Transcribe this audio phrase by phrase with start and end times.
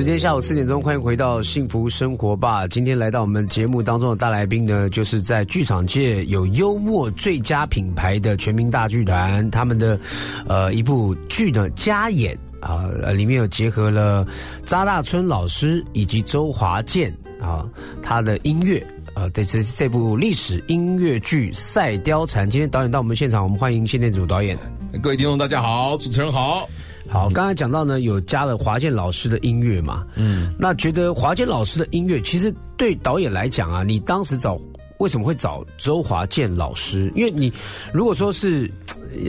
[0.00, 2.66] 时间下午四点钟，欢迎回到幸福生活吧。
[2.66, 10.00] 今天来到我们节目当中的大来宾呢，就是在剧场界有幽默最佳品牌的全民大剧团，他们的
[10.48, 14.26] 呃一部剧的加演啊，里面有结合了
[14.64, 17.68] 扎大春老师以及周华健啊
[18.02, 18.82] 他的音乐。
[19.12, 24.56] 呃，这这这部历史音乐剧《赛貂蝉》，今天导演到我们现场，我们欢迎谢念祖导演。
[25.02, 26.66] 各位听众大家好，主持人好。
[27.10, 30.06] 好，刚才讲到呢，有加了华健老师的音乐嘛？
[30.14, 34.56] 嗯，那觉得华健老师的音乐，其实对导演来讲啊，你当时找
[34.98, 37.12] 为什么会找周华健老师？
[37.16, 37.52] 因为你
[37.92, 38.70] 如果说是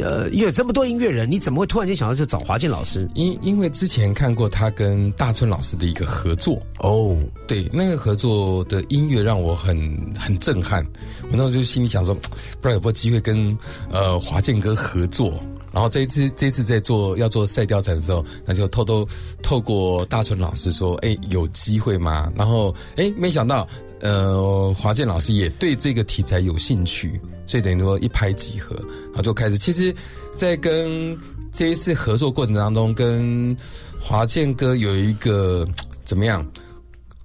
[0.04, 3.10] 呃有这么多音乐人，你怎么会突然间想到就找华健老师？
[3.16, 9.76] 因因为之前看过他跟大春老师的一个合作哦，对，那个合作的音乐让我很
[10.20, 10.86] 很震撼。
[11.24, 13.58] 我那时候就心里想说，不知道有没有机会跟
[13.90, 15.34] 呃华健哥合作。
[15.72, 19.08] 然后这一次，这一次在做要做赛貂蝉的时候，那就偷偷
[19.42, 23.68] 透过大春老师说：“哎，有机会吗？”然后哎，没想到，
[24.02, 28.76] 呃，华健老师也对这个题材有兴趣，所以等于说一拍即合，
[29.08, 29.58] 然后就开始。
[29.58, 29.96] 其实，
[30.36, 31.18] 在跟
[31.54, 33.56] 这一次合作过程当中，跟
[34.00, 35.68] 华健哥有一个
[36.04, 36.46] 怎么样？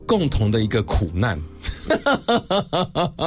[0.07, 1.39] 共同的一个苦难。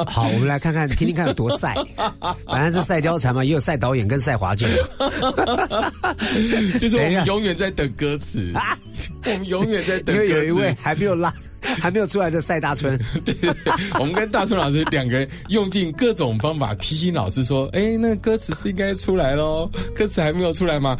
[0.06, 1.74] 好，我们来看看，听听看有多晒。
[2.46, 4.68] 反正是赛貂蝉嘛，也有赛导演跟赛华健。
[6.78, 8.52] 就是 我们永远在等歌词，
[9.24, 10.14] 我们永远在等。
[10.14, 12.98] 因为有一位还没有拉，还没有出来的赛大春。
[13.24, 20.96] 对对对，我们跟大春老师两个人用尽各种方法提醒老师说：“哎，那歌词是应该出来喽，歌词还没有出来吗？”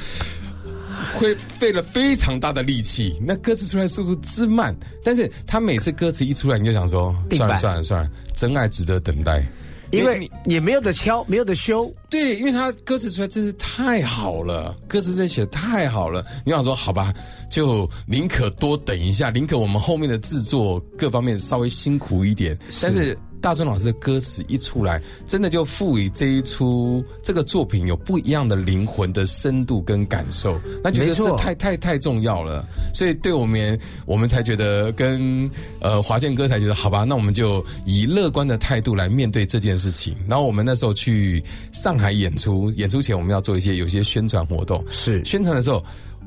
[1.18, 4.74] 会费了非常大的力气，那歌词出来速度之慢，
[5.04, 9.44] 但是他每次歌词一出来，你就想说，算了算了算了，真爱值得等待，
[9.90, 17.12] 因为也没有得挑，没有得修，对，因为他歌词出来真是太好了，歌词真写的太好了，你想说好吧，
[17.50, 23.16] 就宁可多等一下，宁可我们后面的制作各方面稍微辛苦一点，但是。
[23.40, 32.64] 大春老师的歌词一出来，真的就赋予这一出这个作品有不一样的灵魂的深度跟感受，那觉得这太太太重要了，
[32.94, 35.50] 所以对我们我们才觉得跟
[35.80, 40.14] 呃华健哥才觉得好吧，那我们就以乐观的态度来面对这件事情。
[40.28, 41.42] 然后我们那时候去
[41.72, 45.82] 上海演出，演出前我们要做一些有些宣传活动，是宣传的时候。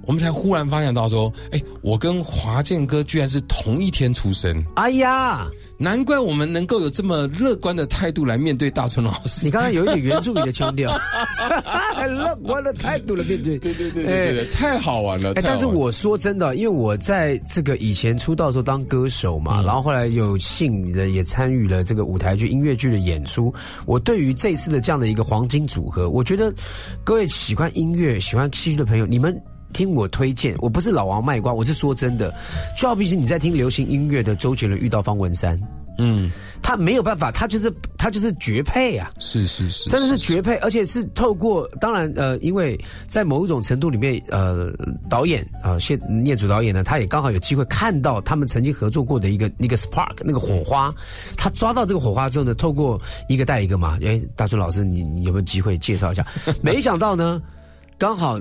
[0.05, 4.63] 我们才忽然发现到说，哎，我跟华健哥居然是同一天出生。
[4.75, 5.47] 哎呀，
[5.77, 9.45] 难怪我们能够有这么乐观的态度来面对大春老师。
[9.45, 10.91] 你刚刚有一点原住民的腔调，
[12.07, 15.31] 乐观的态度来面对，对对对对对，太好玩了。
[15.35, 23.53] 哎，但是我说真的，因为我在这个以前出道的时候当歌手嘛，然后后来有幸的也参与了这个舞台剧、音乐剧的演出。
[23.85, 26.53] 我对于这次的这样的一个黄金组合，我觉得
[27.03, 29.33] 各位喜欢音乐、喜欢戏剧的朋友，你们。
[29.73, 32.33] 听我推荐，我不是老王卖瓜，我是说真的。
[32.79, 35.59] 就好比是你在听流行音乐的周杰伦遇到方文山，
[35.97, 39.11] 嗯，他没有办法，他就是他就是绝配啊！
[39.19, 44.71] 是是是，真的是绝配，而且是透过当然呃，因为在某一种程度里面，呃，
[45.09, 50.91] 导演啊，谢念祖导演呢，他也刚好有机会看到他们曾经合作过的一个那个 spark 那个火花，
[51.35, 56.25] 他抓到这个火花之后呢，透过一个带一个嘛，哎，大春老师，你你有没有机会介绍一下？
[56.61, 57.41] 没想到呢，
[57.97, 58.39] 刚好。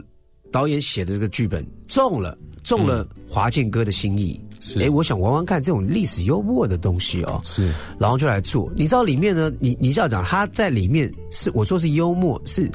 [0.52, 4.40] 导演写的这个剧本中了，中了华健哥的心意。
[4.60, 7.40] 是，哎，我想玩玩看这种历史幽默的东西哦。
[7.44, 8.70] 是，然后就来做。
[8.76, 9.50] 你知道里面呢？
[9.58, 12.70] 你你这样讲，他在里面是我说是幽默，是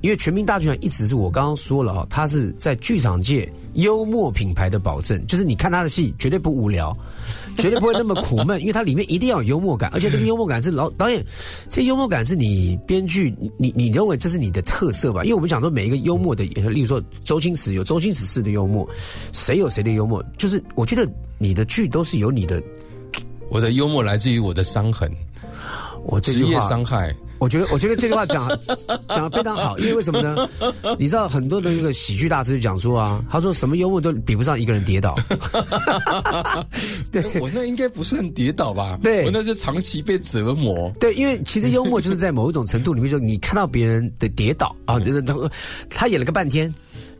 [0.00, 6.96] 因为全民大剧场一直是我刚刚说了哈，它是在剧场界幽默品牌的保证，就是你看他的戏绝对不无聊。
[7.58, 11.24] 绝对不会那么苦闷，因为它里面一定要有幽默感，而且这个幽默感是老导演，
[11.68, 15.24] 这幽默感是你编剧，你你认为这是你的特色吧？
[15.24, 18.88] 因为我们讲说每一个幽默的，例如说周星驰有周星驰式的幽默，
[19.32, 21.04] 谁有谁的幽默，就是我觉得
[21.36, 22.62] 你的剧都是有你的，
[23.50, 25.10] 我的幽默来自于我的伤痕，
[26.04, 27.12] 我职业伤害。
[27.38, 28.48] 我觉得，我觉得这句话讲
[29.08, 30.48] 讲的非常好，因为为什么呢？
[30.98, 35.16] 你知道很多的那个喜剧大师讲说啊，他说什么幽默都比不上一个人跌倒。
[37.12, 38.98] 对，我那应该不算跌倒吧？
[39.02, 40.92] 对，我那是长期被折磨。
[41.00, 45.50] 对，因为其实幽默就是在某一种程度里面，就你看到别人的跌倒啊，他
[45.88, 46.72] 他演了个半天。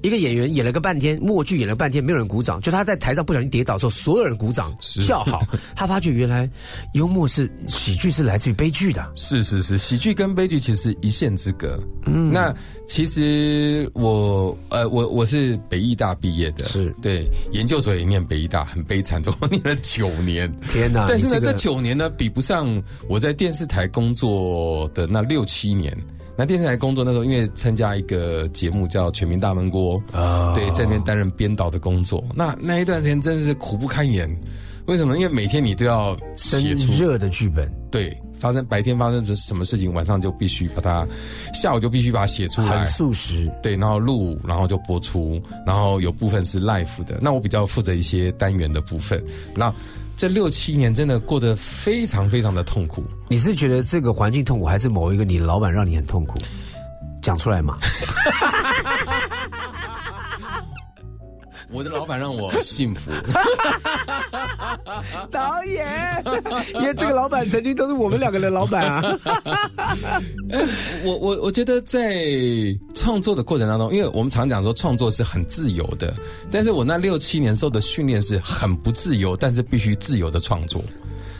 [0.02, 5.40] 一个演员演了个半天，默剧演了半天，没有人鼓掌，就他在台上不小心跌倒的时候，所有人鼓掌叫好。
[5.74, 6.48] 他发觉原来
[6.94, 9.10] 幽默是喜剧是来自于悲剧的。
[9.14, 11.78] 是是是，喜剧跟悲剧其实一线之隔。
[12.06, 12.54] 嗯，那
[12.86, 20.52] 其实我呃我我是北艺大毕业的，是对研究所也念北艺大，很悲惨，总共念了九年。
[20.70, 21.06] 天哪！
[21.08, 25.96] 但是呢，这九年呢，比不上我在电视台工作的那六七年。
[26.38, 32.24] 那电视台工作那时候，因为参加一个节目叫《全民大闷锅》啊，对，在那边担任编导的工作。
[32.32, 34.30] 那那一段时间真的是苦不堪言。
[34.86, 35.16] 为什么？
[35.18, 41.04] 因为每天你都要写出热的剧本，对，发生白天发生什么事情，晚上就必须把它，
[41.52, 43.50] 下午就必须把它写出来，很速食。
[43.60, 47.18] 对，然后录，然后就播出，然后有部分是 live 的。
[47.20, 49.20] 那我比较负责一些单元的部分。
[49.56, 49.74] 那
[50.18, 53.04] 这六七年真的过得非常非常的痛苦。
[53.28, 56.36] 你是觉得这个环境痛苦，还是某一个你的老板让你很痛苦？
[57.22, 57.78] 讲出来嘛。
[61.70, 63.10] 我的老板让我幸福。
[65.30, 66.24] 导演，
[66.74, 69.02] 因为这个老板曾经都是我们两个的老板啊。
[71.04, 72.24] 我我我觉得在
[72.94, 76.14] 创作的过程当中，因为我们常讲说创作是很自由的，
[76.50, 80.82] 但是我那六七年受的训练是很不自由，但是必须自由的创作。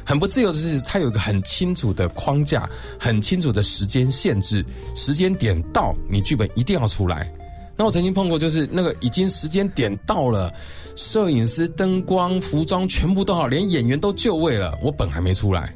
[0.05, 4.65] 很不自由的是，它有一个很清楚的框架，很清楚的时间限制，
[4.95, 7.31] 时间点到，你剧本一定要出来。
[7.79, 10.53] 那我曾经碰过，就是那个已经时间点到了，
[10.97, 15.73] 摄影师、灯光、服装全部都好，连演员都就位了，我本还没出来，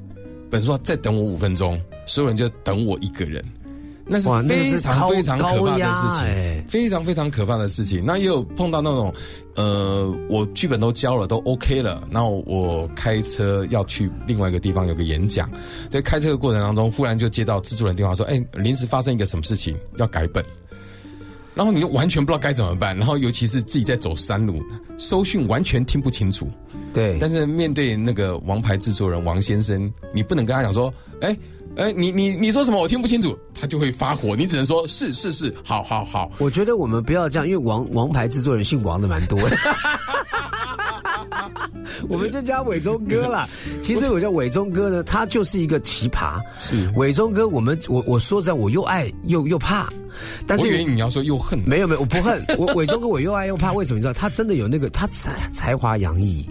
[0.50, 3.40] 本说再等我五分钟，所有人就等我一个人，
[4.04, 8.02] 那是非常非常可怕的事情，非常非常可怕的事情。
[8.04, 9.14] 那也有碰到那种，
[9.54, 15.48] 呃，我剧本都交了，都 OK 了，然后我开车要去另外一个地方有个演讲，
[15.88, 20.44] 对，开车的过程当中，忽然就接到制作人电话说，哎，临时发生一个什么事情，要改本。
[21.54, 24.62] 然后你就完全不知道该怎么办，然后尤其是自己在走山路，
[24.98, 26.48] 收讯完全听不清楚。
[26.92, 31.36] 对，但是面对那个王牌制作人王先生，你不能跟他讲说，哎
[31.76, 34.36] 哎，你你你说什么我听不清楚，他就会发火。
[34.36, 36.30] 你只能说是是是，好好好。
[36.38, 39.38] 我觉得我们不要这样，因为王王牌制作人姓王的蛮多。
[39.48, 39.56] 的。
[42.08, 43.48] 我们就叫伟忠哥了。
[43.82, 46.40] 其实我叫伟忠哥呢，他就是一个奇葩。
[46.58, 49.88] 是伟忠哥，我们我我说实在，我又爱又又怕。
[50.46, 51.58] 但是我以为你要说又恨。
[51.66, 52.44] 没有没有，我不恨。
[52.58, 53.72] 我伟忠哥，我又爱又怕。
[53.72, 53.98] 为什么？
[53.98, 54.12] 你知道？
[54.12, 56.48] 他真的有那个，他才才华洋溢，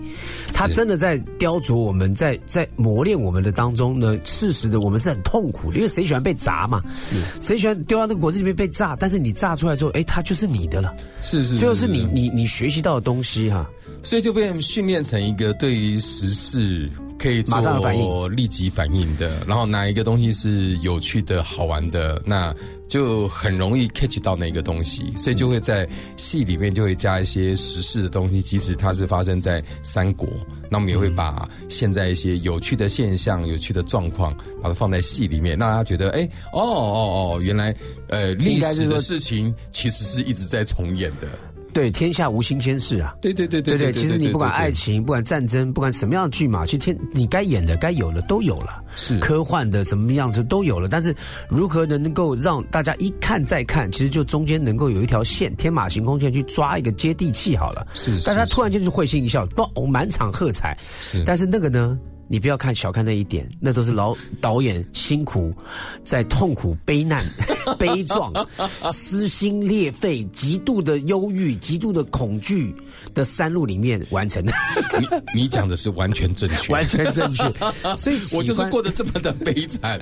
[0.51, 4.17] 他真的在雕琢我们，在在磨练我们的当中呢。
[4.23, 6.81] 事实的，我们是很痛苦的，因为谁喜欢被砸嘛？
[6.95, 8.95] 是谁喜欢丢到那个果子里面被炸？
[8.99, 10.93] 但是你炸出来之后，哎，他就是你的了。
[11.21, 13.69] 是是，最后是你你你学习到的东西哈。
[14.03, 16.89] 所以就被训练成一个对于时事
[17.19, 19.15] 可以马上反应立即反应。
[19.17, 22.55] 的，然后哪一个东西是有趣的好玩的，那
[22.87, 25.87] 就很容易 catch 到那个东西，所以就会在
[26.17, 30.27] 戏里面就会加一些时事的东西，即使它是发生在三国，
[30.69, 37.75] 那我们也会把现在一些有趣的现象、有趣的状况，把它放在戏里面，让大家觉得，哎，哦哦哦，原来
[38.07, 41.27] 呃历史的事情其实是一直在重演的。
[41.73, 43.15] 对，天下无新鲜事啊！
[43.21, 48.83] 对对对对对，其实你不管爱情，不管战争，不管什么样的剧嘛，其实天你该演的、该有的都有了。
[48.93, 51.15] 是科幻的什么样子都有了，但是
[51.47, 57.87] 如何能够让大家一看再看，其实就中间能够有一条线，天马行空线去抓一个接地气好了。
[57.93, 60.77] 是，大家突然间就会心一笑，不，满场喝彩。
[60.99, 61.97] 是，但是那个呢？
[62.31, 65.53] 你不要看小看那一点，那都是老导演辛苦，
[66.01, 67.21] 在痛苦、悲难、
[67.77, 68.31] 悲壮、
[68.93, 72.73] 撕心裂肺、极度的忧郁、极度的恐惧
[73.13, 74.53] 的山路里面完成的。
[74.97, 77.43] 你你讲的是完全正确，完全正确。
[77.97, 79.99] 所以我就是过得这么的悲惨。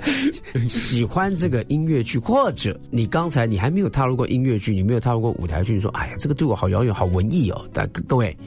[0.69, 7.67] 喜欢这个音乐剧，或者你刚才你还没有踏入过音乐剧，你没有踏入过舞台剧，你说哎呀，这个对我好遥远，好文艺哦。
[7.73, 8.37] 但各位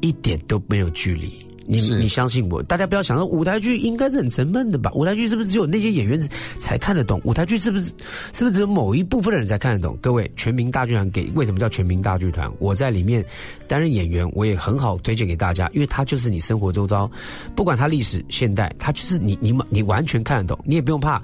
[0.00, 1.46] 一点都没有距离。
[1.68, 4.90] 你你相信我，大家不要想说舞台剧应该是很沉闷的吧？
[4.94, 6.18] 舞台剧是不是只有那些演员
[6.58, 7.20] 才看得懂？
[7.24, 7.84] 舞台剧是不是
[8.32, 9.94] 是不是只有某一部分的人才看得懂？
[10.00, 12.50] 各位，全民大剧团给为什么叫全民大剧团？
[12.58, 13.22] 我在里面
[13.66, 17.10] 担任演员，我也很好推荐给大家，因为它就是你生活周遭，
[17.54, 21.22] 不管它历史现代，它就是你你你完全看得懂，你也不用怕。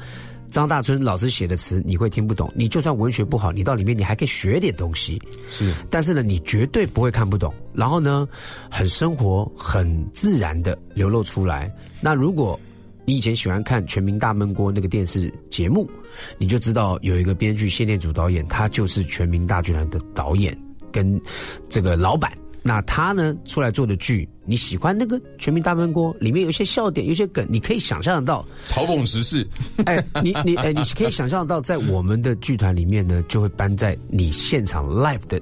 [0.54, 5.20] 张大春老师写的词你会听不懂，你就算文学不好，你到里面你还可以学点东西。
[5.48, 7.52] 是，但是呢，你绝对不会看不懂。
[7.72, 8.28] 然后呢，
[8.70, 11.68] 很生活、很自然的流露出来。
[12.00, 12.58] 那如果
[13.04, 15.90] 你以前喜欢看《全民大闷锅》那个电视节目，
[16.38, 20.56] 你就知道有一个编剧谢念祖导演，他就是《全民大剧团》的导演
[20.92, 21.20] 跟
[21.68, 22.32] 这个老板。
[22.66, 29.46] 那他呢出来做的剧，你喜欢那个《全民大闷锅》里面有一些笑点，有些梗，你可以想象得到嘲讽时事。
[29.84, 35.38] 哎，你你哎，你可以想象到在我们的剧团里面呢，就会搬在你现场 live 的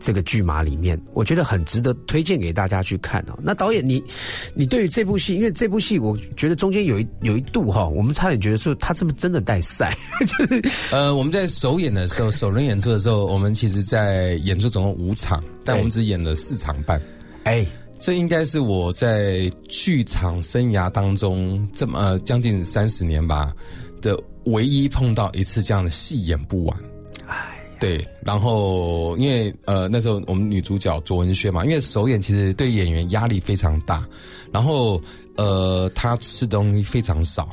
[0.00, 3.38] 这个剧码里面，我觉得很值得推荐给大家去看哦。
[3.42, 4.02] 那导演，你
[4.54, 9.96] 你对于这部戏，因为这部戏，我觉得中间有一有一度哈，我们差点觉得说他是不是真的带赛？
[10.26, 17.00] 就是呃，我们在首演的时候，首轮演出的时候，我们其实在演出总共五场，但我们只演了四场半。
[17.44, 17.66] 哎，
[17.98, 23.52] 这应该是我在剧场生涯当中这么将近三十年吧
[24.00, 26.76] 的唯一碰到一次这样的戏演不完。
[27.80, 34.06] 对，然后因为呃那时候我们女主角卓文萱嘛，因为首演其实对演员压力非常大，
[34.52, 35.00] 然后
[35.36, 37.48] 呃她吃东西非常少，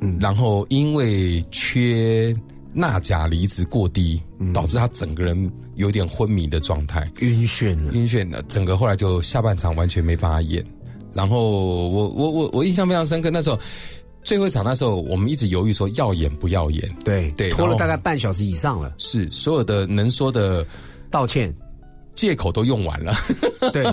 [0.00, 2.34] 嗯，然后因为缺
[2.72, 4.20] 钠钾离子过低，
[4.52, 10.64] 导致她整个人有点昏迷的状态，晕眩了，晕眩的，整个后来就下半场完全没办法演，
[11.14, 13.56] 然后我我我我印象非常深刻，那时候。
[14.26, 18.92] 最后一场那时候，我们一直犹豫说要演不要演，对对，拖了大概半小时以上了。
[18.98, 20.66] 是所有的能说的
[21.12, 21.54] 道歉
[22.16, 23.14] 借口都用完了，
[23.72, 23.86] 对。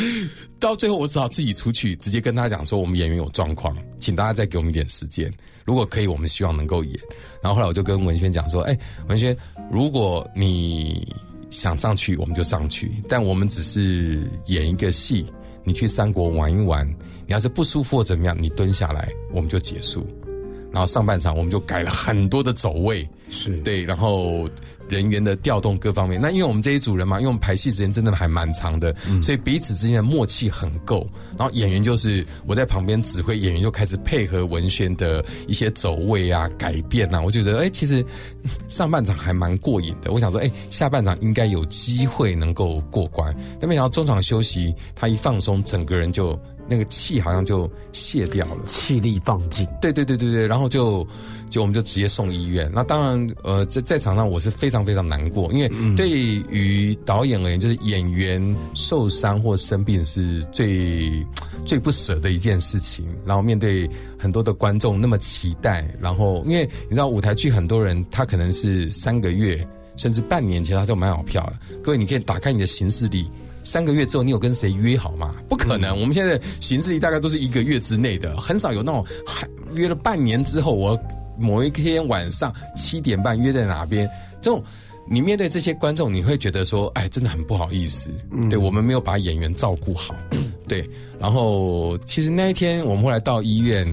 [0.58, 5.30] 到最后我只好自己出去，直接跟他讲说我们演员有状况，请大家再给我们一点时间。
[5.66, 6.98] 如果可以，我们希望能够演。
[7.42, 8.78] 然后后来我就跟文轩讲说，哎，
[9.10, 9.36] 文轩，
[9.70, 11.14] 如果你
[11.50, 15.26] 想上去，我们就上去，但我们只是演一个戏。
[15.64, 16.86] 你去三国玩一玩，
[17.26, 20.06] 你要是不舒服或怎么样，你蹲下来，我们就结束。
[20.74, 24.50] 然后上半场我们就改了很多的走位，是对，然后
[24.88, 26.20] 人员的调动各方面。
[26.20, 31.08] 那因为我们这一组人嘛，因为我们排戏时间真的还蛮长的，所以彼此之间的默契很够。
[31.38, 37.22] 然后演员就是我在旁边指挥，演员就开始配合文轩的一些走位啊、改变啊。
[37.22, 38.04] 我觉得哎，其实
[38.66, 40.10] 上半场还蛮过瘾的。
[40.10, 43.32] 我想说，哎，下半场应该有机会能够过关。
[43.60, 46.36] 但没想到中场休息，他一放松，整个人就。
[46.68, 49.66] 那个气好像就泄掉了，气力放尽。
[49.80, 51.06] 对对对对对，然后就
[51.50, 52.70] 就我们就直接送医院。
[52.74, 61.24] 那当然，呃，在在场上我是非常非常难过，因为对于导演而言，就是演员受伤或生病是最
[61.64, 63.04] 最不舍的一件事情。
[63.24, 69.66] 然后面对很多的观众那么期待，然后因为你知道舞台剧很多人他可能是三个月
[69.96, 71.58] 甚至半年前他就买好票了。
[71.82, 73.30] 各位，你可以打开你的行事历。
[73.64, 75.34] 三个月之后，你有跟谁约好吗？
[75.48, 75.98] 不可能。
[75.98, 80.96] 我们现在行事历大概都是一个月之内的，很少有那种还约了半年之后，我
[81.38, 84.08] 某一天晚上七点半约在哪边。
[84.40, 84.62] 这种
[85.08, 88.12] 你面对这些观众，你会觉得说，哎，真的很不好意思。
[88.48, 90.14] 对我们没有把演员照顾好。
[90.68, 93.86] 对，然后其实那一天我们后来到医院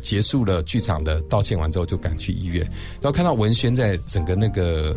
[0.00, 2.62] 结束了剧场的道歉完之后，就赶去医院，
[3.00, 4.96] 然后看到文轩在整个那个。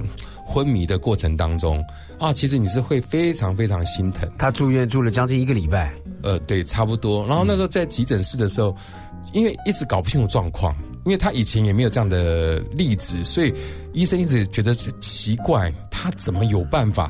[0.52, 1.80] 昏迷的过程当中
[2.20, 4.30] 啊，其实你是会非常非常心疼。
[4.38, 7.26] 他住院住了将近一个礼拜，呃，对，差不多。
[7.26, 8.76] 然后那时候在急诊室的时候，
[9.34, 13.54] 因为一直搞不清楚状况，因为他以前也没有这样的例子，所以
[13.94, 17.10] 医生一直觉得奇怪，他怎么有办法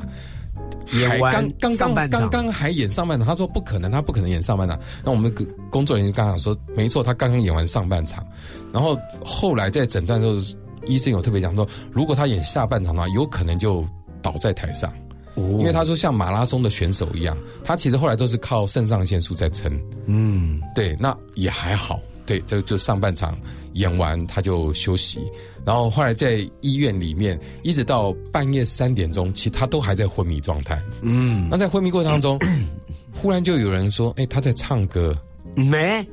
[0.92, 3.26] 演完刚刚刚刚还演上半场？
[3.26, 4.78] 他说不可能，他不可能演上半场。
[5.04, 5.32] 那我们
[5.70, 8.24] 工作人员刚刚说，没错，他刚刚演完上半场。
[8.72, 10.60] 然后后来在诊断的时候。
[10.86, 13.86] 医生有特别讲说，如果他演下半场的话，有可能就
[14.22, 14.90] 倒在台上，
[15.36, 19.72] 因为他说像马拉松的选手一样，他其实后来都是靠肾上腺素在撑。
[20.06, 23.38] 嗯，对，那也还好，对，就就上半场
[23.74, 25.20] 演完他就休息，
[25.64, 30.82] 然后后来在医院里面一直到半夜三点钟，其实他都还在昏迷状态。
[31.02, 32.38] 嗯，那在昏迷过程当中，
[33.14, 35.16] 忽然就有人说：“哎，他在唱歌。”
[35.56, 36.06] 没。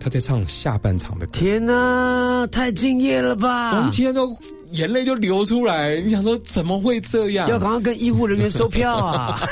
[0.00, 1.32] 他在唱下半场的歌。
[1.32, 3.76] 天哪，太敬业了吧！
[3.76, 4.36] 我们今天都。
[4.72, 7.48] 眼泪就流出来，你想说怎么会这样？
[7.48, 9.38] 要赶快跟医护人员收票啊！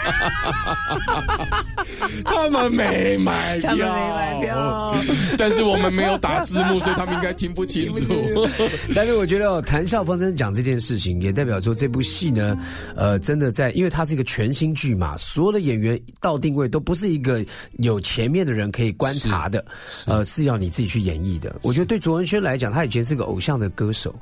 [2.25, 4.97] 他们没买票，他们没买票，
[5.37, 8.05] 但是我们没有打字幕，所以他们应该听不清楚。
[8.95, 12.57] 但是我觉得谭笑风真讲这件事情，也代表说这部戏呢，
[12.97, 17.45] 呃，真的在，因为它是一个全新剧嘛，所有的演员到定位都不是一个
[17.79, 19.63] 有前面的人可以观察的，
[20.07, 21.55] 呃，是要你自己去演绎的。
[21.61, 24.15] 我觉得对卓文萱来讲，他以前是个偶像的歌手，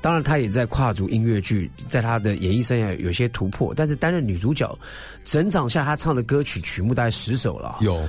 [0.00, 0.39] 当然他。
[0.42, 4.78] 也在跨足音乐剧，在她的演艺生涯有些突破，但是担任女主角，
[5.24, 8.02] 整场下她唱的歌曲曲目大概十首了，有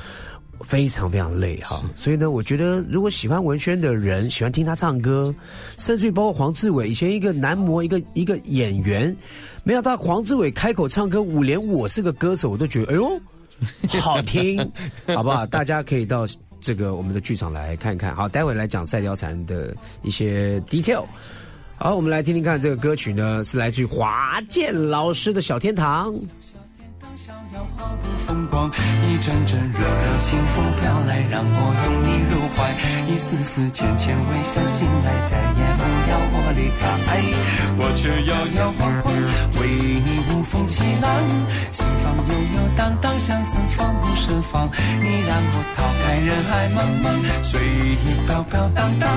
[0.63, 1.83] 非常非常累哈。
[1.95, 5.33] 所以呢，我觉得如果喜欢文轩的人，喜欢听他唱歌，
[5.77, 9.15] 甚至包括黄志伟，以前一个男模，一个一个演员，
[9.63, 13.19] 没想到黄志伟开口唱歌，五连我是个歌手，我都觉得哎呦
[13.99, 14.57] 好听，
[15.15, 15.45] 好不好？
[15.47, 16.27] 大家可以到
[16.59, 18.15] 这个我们的剧场来看看。
[18.15, 21.05] 好，待会来讲《赛貂蝉》的一些 detail。
[21.83, 26.13] 好，我们来听听看这个歌曲呢，是来自于华健老师的《小天堂》。
[28.27, 32.69] 风光，一阵阵热热清风飘来，让我拥你入怀。
[33.11, 36.85] 一丝丝浅浅微笑，醒来再也不要我离开。
[37.79, 39.11] 我却摇摇晃晃，
[39.59, 39.67] 为
[40.05, 41.09] 你无风起浪，
[41.71, 44.69] 心房悠悠荡荡，相思放不胜放。
[44.69, 47.09] 你让我逃开人海茫茫，
[47.41, 49.09] 随意飘飘荡荡。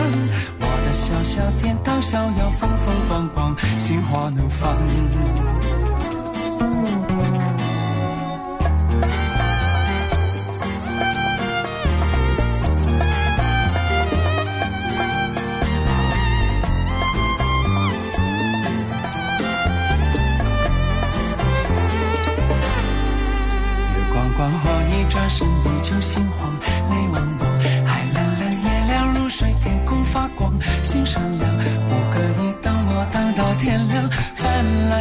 [0.95, 4.77] 小小天堂，逍遥风风光光，心花怒放。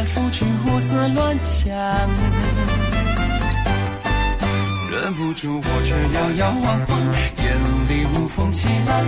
[0.04, 1.72] 来覆去胡思乱想。
[4.92, 6.98] 忍不住我却摇摇晃晃，
[7.38, 7.44] 眼
[7.88, 9.00] 里无风起浪，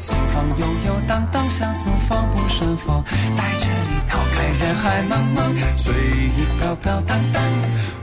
[0.00, 3.00] 心房悠悠荡荡，相思放不胜放，
[3.36, 5.38] 带着你逃开人海茫茫，
[5.78, 7.40] 随意飘飘荡荡，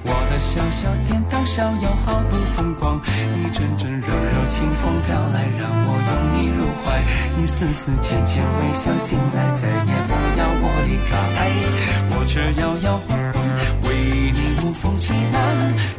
[0.04, 3.02] 我的小小天堂，逍遥好不风光，
[3.36, 6.96] 一阵阵柔柔清风飘来，让我拥你入怀，
[7.42, 11.14] 一丝丝浅浅微笑，醒来再也不要我离开，
[12.60, 13.36] 摇摇晃晃。
[13.84, 13.88] 为
[14.32, 15.38] 你无风起浪，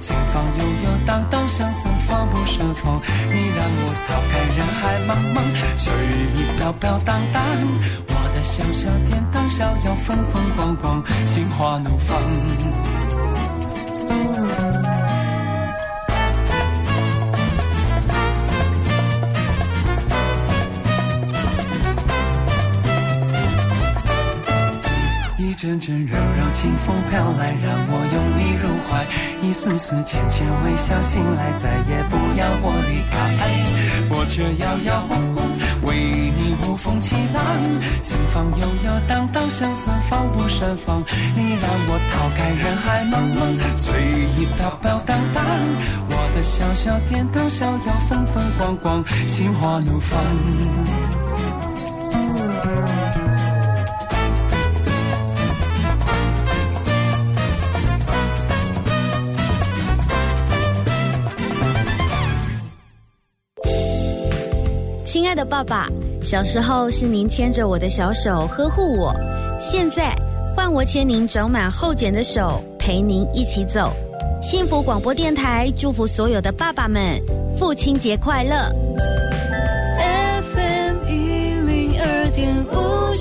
[0.00, 3.00] 前方悠悠荡荡，相思放不胜风。
[3.33, 5.37] 你让我逃开人海茫茫，
[5.76, 5.92] 随
[6.35, 7.42] 意飘飘荡荡。
[8.09, 12.09] 我的小小天堂，逍遥风风光光，心花怒放。
[25.59, 29.05] 阵阵柔柔清风飘来，让我拥你入怀。
[29.43, 33.19] 一丝丝浅浅微笑，醒来再也不要我离开。
[34.09, 35.43] 我却摇摇晃晃，
[35.83, 37.43] 为你无风起浪。
[38.05, 41.03] 心房悠悠荡荡，相思放不胜放。
[41.35, 43.99] 你让我逃开人海茫茫，随
[44.38, 45.45] 意飘飘荡荡。
[46.09, 50.23] 我的小小天堂，逍遥风风光光，心花怒放。
[65.28, 65.86] 爱的爸爸，
[66.23, 69.14] 小时候是您牵着我的小手呵护我，
[69.60, 70.17] 现在
[70.56, 73.93] 换我牵您长满厚茧的手，陪您一起走。
[74.43, 77.21] 幸福广播电台祝福所有的爸爸们，
[77.58, 78.73] 父亲节快乐。
[80.43, 83.12] FM 一零二点五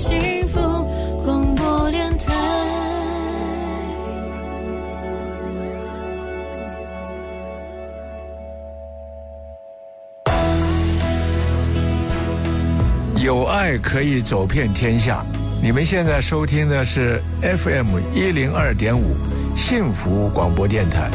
[13.28, 15.22] 有爱可以走遍天下。
[15.62, 19.14] 你们现在收听的是 FM 一零二点五
[19.54, 21.10] 幸福广播电台，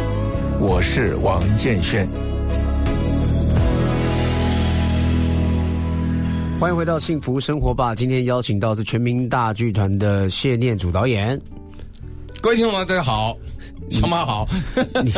[0.60, 2.08] 我是王建轩。
[6.60, 7.95] 欢迎回到幸福生活吧。
[7.95, 11.41] 今天邀请到是全民大剧团的谢念祖导演。
[12.39, 13.36] 各位听众朋友，大家好。
[13.89, 14.48] 小马好，
[15.04, 15.13] 你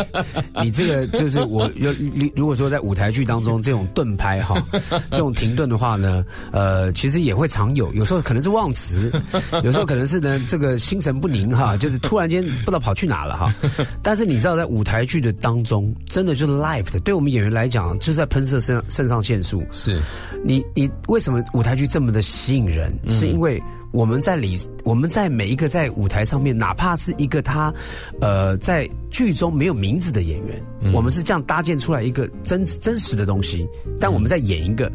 [0.63, 1.91] 你这个就是我，如
[2.35, 4.61] 如果说在舞台剧当中这种顿拍哈，
[5.11, 9.11] 这种停顿的话呢，呃，其实也会常有，有时候可能是忘词，
[9.63, 13.53] 有时候可能是呢这个心神不宁哈，就是突然间不知道跑去哪了哈。
[14.03, 19.63] 但是你知道，在舞台剧的当中，真的就是 live 的，对我们演员来讲，就是在喷射肾肾上腺素。
[19.71, 19.99] 是，
[20.43, 22.93] 你你为什么舞台剧这么的吸引人？
[23.09, 23.61] 是因为。
[23.95, 27.73] 我们在里，我们在每一个在舞台上面，哪怕是一个他，
[28.19, 30.61] 呃，在剧中没有名字的演员，
[30.93, 33.65] 我们是这样搭建出来一个真真实的东西。
[33.97, 34.91] 但我们在演一个，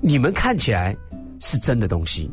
[0.00, 0.96] 你们看起来
[1.38, 2.28] 是真的东西。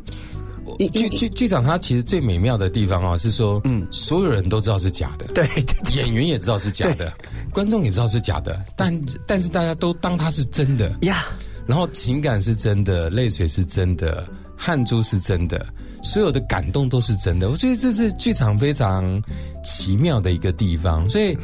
[0.92, 5.48] 剧剧剧场，他其实最美妙的地方啊，是说，嗯，所有人都知道是假的， 对，
[5.94, 7.12] 演员也知道是假的，
[7.52, 11.26] 观众也知道是假的，但但是大家都当他是真的呀。
[11.64, 14.26] 然后情感是真的，泪水是真的。
[14.60, 15.64] 汗珠是真的，
[16.02, 17.48] 所有的感动都是真的。
[17.48, 19.22] 我觉得这是剧场非常
[19.62, 21.38] 奇妙的一个地方，所以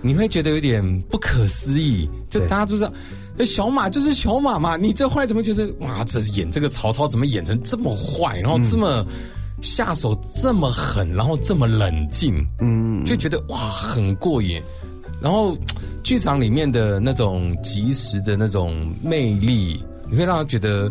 [0.00, 2.08] 你会觉得有点不可思议。
[2.30, 2.92] 就大家都知道，
[3.44, 4.76] 小马就是小马嘛。
[4.76, 6.04] 你这后来怎么觉得哇？
[6.04, 9.04] 这演这个曹操怎么演成这么坏，然后这么
[9.60, 12.46] 下手这么狠，然后这么冷静？
[12.60, 14.62] 嗯，就觉得哇，很过瘾。
[15.20, 15.58] 然后
[16.04, 20.88] 剧场里面的那种及时的那种魅力，你会让他觉得。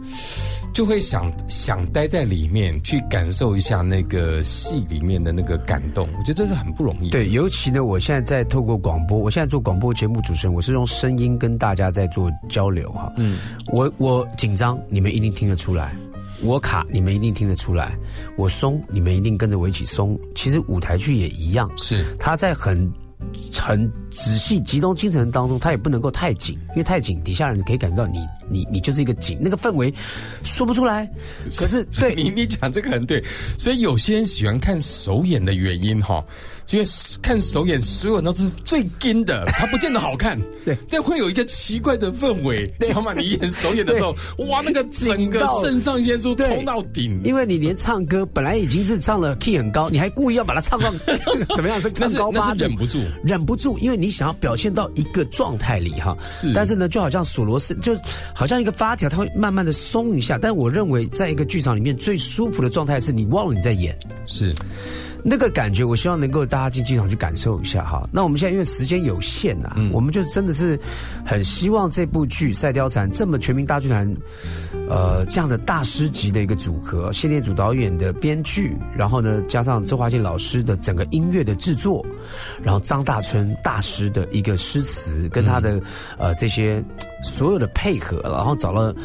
[0.74, 6.08] 就会想想待在里面去感受一下那个戏里面的那个感动。
[6.18, 7.10] 我觉得这是很不容易。
[7.10, 13.12] 对，尤其呢，我现在在透过广播，我现在做广播节目主持人，我是用声音跟大家在做交流哈。
[13.18, 13.38] 嗯，
[13.72, 15.90] 我我紧张，你们一定听得出来；
[16.42, 17.92] 我卡，你们一定听得出来；
[18.38, 20.18] 我松，你们一定跟着我一起松。
[20.36, 22.92] 其实舞台剧也一样，是他在很。
[23.54, 28.18] 很仔细集中精神当中，他也不能够太紧，因为太紧，底下人可以感觉到你，
[28.52, 29.94] 你，你就是一个景，那个氛围
[30.44, 31.10] 说不出来。
[31.58, 33.24] 可是，对 你，你讲这个很对，
[33.58, 36.24] 所以有些人喜欢看首演的原因哈。
[36.72, 36.86] 因为
[37.22, 42.72] 看首演，所有人都是最惊的，他不见得好看， 对，但会有一个奇怪的氛围。
[42.80, 44.16] 小马，你演首演的时候，
[44.48, 50.90] 哇，那个整个肾上腺素冲到顶，因为你连唱歌本来已经是唱了 key 很高，你还故意要把它唱到
[51.58, 51.82] 怎么样？
[51.82, 56.16] 是唱高八忍不住，忍不住，因为你想要表现到一个状态里哈。
[56.24, 57.94] 是，但是呢，就好像索罗斯，就
[58.42, 60.36] 好像一个发条，它会慢慢的松一下。
[60.36, 64.52] 但我认为，在一个剧场里面最舒服的状态是你忘了你在演，是。
[65.24, 68.08] 那个感觉，我希望能够大家进剧场去感受一下哈。
[68.12, 70.80] 那我们现在因为时间有限呐，我们就真的是
[71.26, 74.08] 很希望这部剧《赛貂蝉》这么全民大剧团，
[74.90, 82.06] 呃，这样的大师级的一个组合，谢念祖导演的编剧，然后呢加上周华健老师的整个音乐的制作，
[82.62, 85.80] 然后张大春大师的一个诗词跟他的
[86.18, 86.84] 呃这些
[87.24, 88.96] 所有的配合，然后找了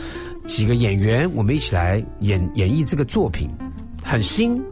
[0.47, 3.51] 几个演员，我们一起来演演绎这个作品，
[4.03, 4.63] 很新。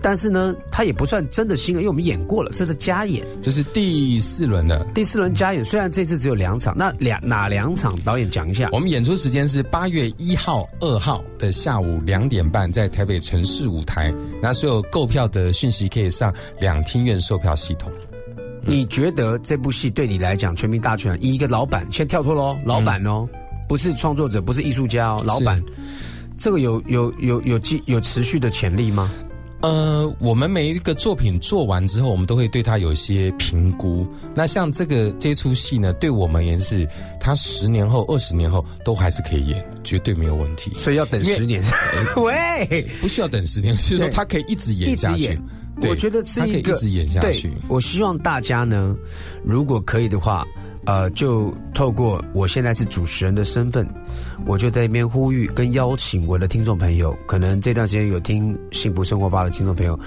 [0.00, 5.64] 但是呢，他也不算真的新了，因为我们演过了，这是加演，这是第四轮的第四轮加演。
[5.64, 7.94] 虽然这次只有两场，那两哪两场？
[8.02, 8.68] 导演讲一下。
[8.72, 14.14] 我们演出时间是八月一号、二号的下午两点半，在台北城市舞台。
[14.40, 17.90] 那所有购票的讯息可以上两厅院售票系统。
[18.64, 23.26] 你觉得这部戏对你来讲，《全民大全》以一个老板，先跳脱喽，老板哦，
[23.68, 25.62] 不是创作者，不是艺术家哦，老板，
[26.36, 29.10] 这个有有有有继有持续的潜力吗？
[29.60, 34.06] 呃，我们每一个作品做完之后，我们都会对它有一些评估。
[34.34, 40.72] 那像这个这出戏呢，对我们也是，它十年后、二十年后都还是可以演，绝对没有问题。
[40.76, 41.60] 所以要等十年？
[42.16, 45.36] 喂，不需要等十年，就是说它可以一直演下去。
[45.82, 47.52] 我觉得是一个一直演下去。
[47.66, 48.94] 我希望大家呢，
[49.44, 50.46] 如果可以的话。
[50.88, 53.86] 呃，就透过我现在是主持人的身份，
[54.46, 60.00] 我就在那边呼吁跟邀请我的听众朋友，可能这段时间有听《幸福生活吧》的听众朋友，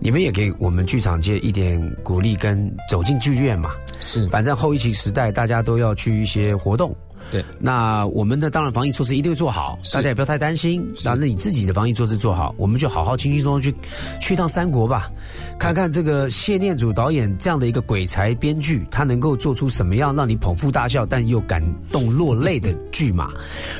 [0.00, 3.72] 你们也给我们剧场界一点鼓励，跟走进剧院嘛。
[4.00, 6.96] 是，反正后疫情时代，大家都要去一些活动。
[7.32, 10.86] 对，那我们的当然防疫措施一定会做好，大家也不要太担心。
[11.02, 13.74] 那那你自己的防疫措施做好，我们就好好轻轻松松去
[14.20, 15.10] 去一趟三国吧。
[15.58, 23.30] 看看这个谢念祖导演这样的一个鬼才编剧，他能够做出什么样让你捧腹大笑但又感动落泪的剧嘛？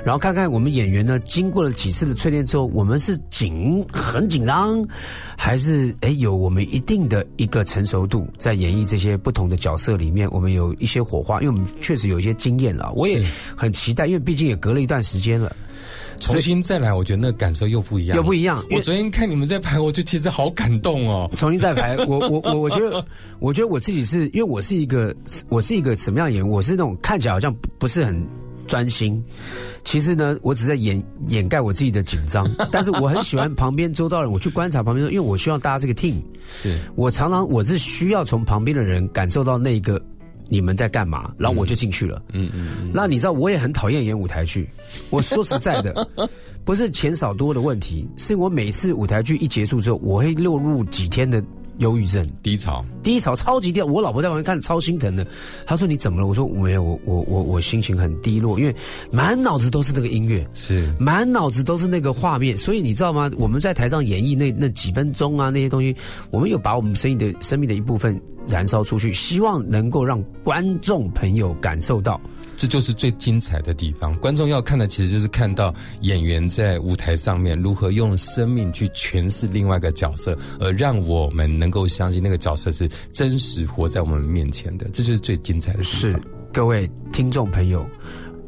[0.04, 4.82] 然后看看我们演员呢，经过了几次的淬炼之后，我们是紧很紧张，
[5.36, 12.90] 还是哎有我们一定的一个成熟度，在演绎这些不同的角色里面，我们有一些火花，因为我们确实有一些经验了。
[12.94, 13.24] 我也
[13.56, 15.54] 很期待，因为毕竟也隔了一段时间了。
[16.20, 18.64] 重新再来，我觉得那感受又不一样，又不一样。
[18.70, 21.28] 我昨天看你们在排，我就其实好感动哦。
[21.34, 23.04] 重新再排，我 我我我觉得，
[23.40, 25.12] 我觉得我自己是因为我是一个，
[25.48, 26.48] 我是一个什么样的演员？
[26.48, 28.24] 我是那种看起来好像不是很
[28.68, 29.20] 专心，
[29.84, 32.48] 其实呢，我只在掩掩盖我自己的紧张。
[32.70, 40.00] 但是我很喜欢旁边周遭人，我去观察旁边，因为我希望大家这个 team，是我常常我是需要从旁边的人感受到那个。
[40.52, 41.32] 你们在干嘛？
[41.38, 42.22] 然后我就进去了。
[42.34, 42.90] 嗯嗯。
[42.92, 44.68] 那你知道我也很讨厌演舞台剧。
[45.08, 46.06] 我说实在的，
[46.62, 51.42] 不是钱少多的问题，是我每次舞台剧一结束之后，我会落入几天的
[51.78, 52.84] 忧郁症低潮。
[53.02, 55.26] 低潮超级低，我老婆在旁边看超心疼的。
[55.66, 58.76] 她说：“你怎么了？”我说：“没有，我我我我心情很低落，因为
[59.10, 62.54] 满脑子都是那个音乐，是满脑子都是那个画面。
[62.58, 63.30] 所以你知道吗？
[63.38, 65.96] 我们在台上演绎那那几分钟啊，那些东西，
[66.30, 72.20] 我们有把我们生意的生命的一部分。”燃烧出去，希望能够让观众朋友感受到，
[72.56, 74.14] 这就是最精彩的地方。
[74.16, 84.88] 观众要看的，其实就是看到演员在舞台上面如何用生命去诠释另外一个角色，而让我们能够相信那个角色是真实活在我们面前的。
[84.92, 85.92] 这就是最精彩的地方。
[86.00, 87.86] 是各位听众朋友，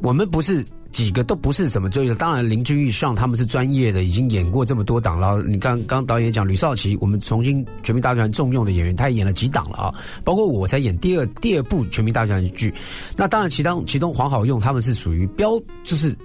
[0.02, 0.64] 我们不是。
[0.94, 5.42] 几个都不是什么专业，当然林俊玉上他们是专业的，已经演过这么多档了。
[5.42, 9.92] 你刚刚导演讲吕少奇，我们重新《全民大团》重用的演员，他也演了几档了啊。
[10.22, 12.72] 包括我才演第二第二部《全民大团》剧。
[13.16, 16.16] 那当然，其中其中黄好用他们是属于标，就是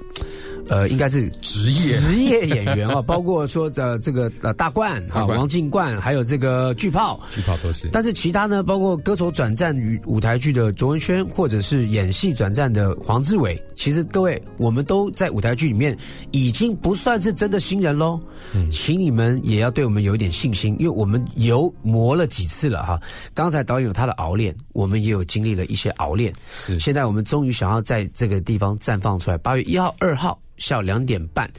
[0.70, 7.90] 呃，应该是职业职业演员啊，包括说的这个呃大冠啊，王静冠，还有这个巨炮，巨炮都是。
[7.92, 15.98] 但是其他呢，包括歌手转战于舞台剧的卓文萱，或者是演戏转战的黄志伟，其实各位，我们都在舞台剧里面
[16.32, 18.20] 已经不算是真的新人喽。
[18.54, 23.00] 嗯，请你们也要对我们有一点信心，因为我们有磨了几次了哈。
[23.34, 26.32] 刚才导演有他的熬练，我们也有经历了一些熬练。
[26.54, 29.38] 是，现在我们终于想要在这个地方绽放出来。
[29.38, 30.40] 八月一号、二号。
[30.60, 31.50] 下午两点半，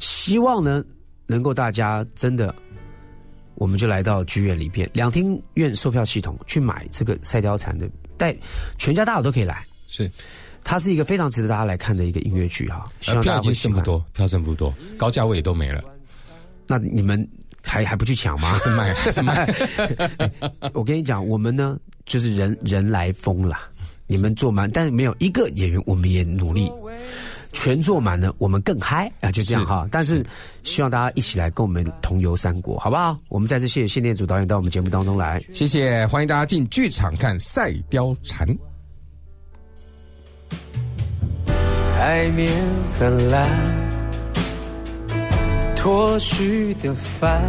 [0.00, 0.82] 希望呢
[1.26, 2.52] 能够大家真的，
[3.54, 8.34] 我们就来到剧院里边两厅院售票系统去买这个《赛貂蝉》的，带
[8.78, 9.64] 全家大小都可以来。
[9.86, 10.10] 是，
[10.64, 12.90] 它是一个非常值得大家来看的一个音乐剧哈。
[13.22, 15.84] 票已经剩不多，票剩不多，高价位也都没了。
[16.66, 17.24] 那你们
[17.62, 18.58] 还还不去抢吗？
[18.58, 19.46] 是卖是卖。
[20.74, 23.56] 我跟你讲，我们呢就是人人来疯了，
[24.08, 26.70] 你们坐满，但是没有一个演员，我们也努力。
[27.56, 29.32] 全坐满了，我们更嗨啊！
[29.32, 30.24] 就这样哈，但是
[30.62, 33.18] 希望大家一起来跟我们同游三国，好不好？
[33.30, 38.46] 我们再次谢谢谢念祖导演到我们节目当中来，谢谢，欢迎大家进剧场看《赛貂蝉》。
[41.96, 42.46] 海面
[43.00, 43.48] 很蓝，
[45.74, 47.40] 脱序的帆，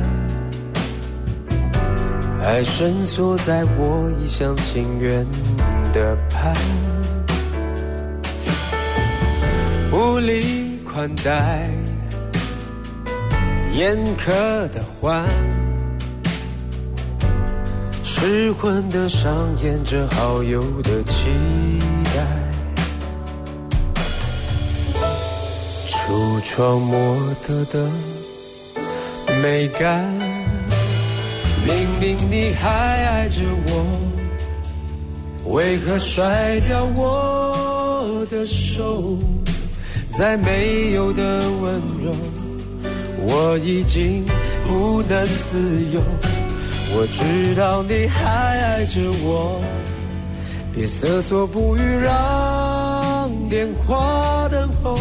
[2.41, 5.25] 还伸缩在我一厢情愿
[5.91, 6.55] 的盼。
[9.97, 11.67] 无力款待，
[13.73, 14.29] 严苛
[14.71, 15.27] 的欢，
[18.03, 21.31] 失魂的上演着好友的期
[22.13, 22.23] 待，
[25.87, 27.89] 橱窗模特的
[29.41, 30.05] 美感，
[31.65, 39.17] 明明你还爱着我，为何甩掉我的手？
[40.17, 41.21] 再没有的
[41.61, 42.11] 温柔，
[43.27, 44.25] 我已经
[44.67, 45.59] 不能自
[45.93, 46.01] 由。
[46.95, 49.61] 我知道你还爱着我，
[50.73, 54.97] 别瑟缩不语，让电话等候，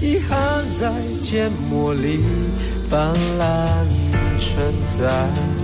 [0.00, 0.38] 遗憾
[0.78, 2.20] 在缄默里
[2.88, 3.88] 泛滥
[4.38, 4.62] 成
[4.96, 5.63] 灾。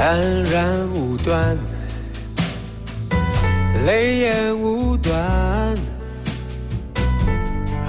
[0.00, 1.54] 安然无端，
[3.84, 5.76] 泪眼无端，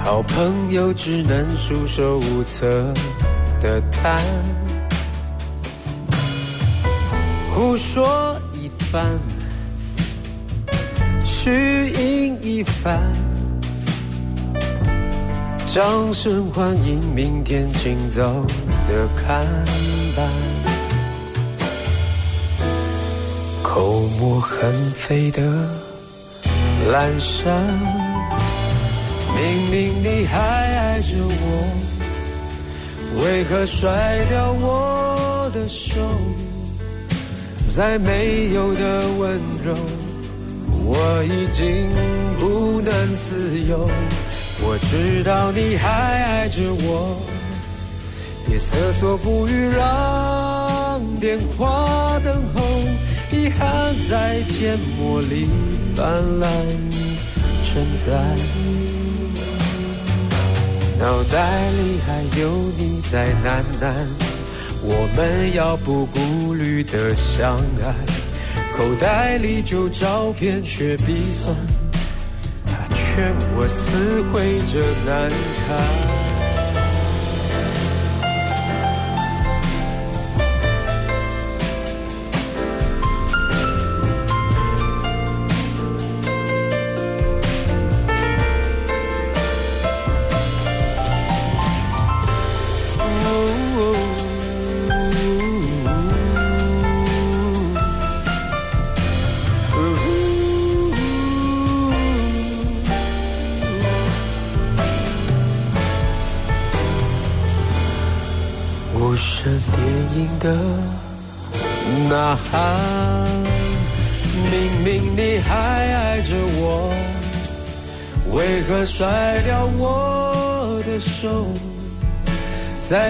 [0.04, 2.92] 好朋友只能束手无策
[3.62, 4.20] 的谈，
[7.50, 9.18] 胡说一番，
[11.24, 13.00] 虚应一番，
[15.66, 18.22] 掌声欢迎明天清早
[18.86, 19.46] 的看
[20.14, 20.61] 板。
[23.74, 25.40] 口沫横飞的
[26.92, 27.64] 阑珊，
[29.34, 31.64] 明明你还爱着我，
[33.24, 36.02] 为何甩掉我的手？
[37.74, 39.74] 再没有的温柔，
[40.84, 41.88] 我已经
[42.38, 43.88] 不能自由。
[44.64, 47.16] 我知道你还爱着我，
[48.46, 52.71] 别瑟缩不语，让电话等候。
[53.52, 55.46] 遗憾在缄默里
[55.94, 56.04] 泛
[56.40, 56.50] 滥
[57.64, 58.12] 成灾，
[60.98, 63.92] 脑袋里还有你在喃喃，
[64.82, 67.94] 我们要不顾虑的相爱，
[68.76, 71.54] 口袋里旧照片却鼻酸，
[72.66, 75.28] 他劝我撕毁这难
[75.68, 76.11] 堪。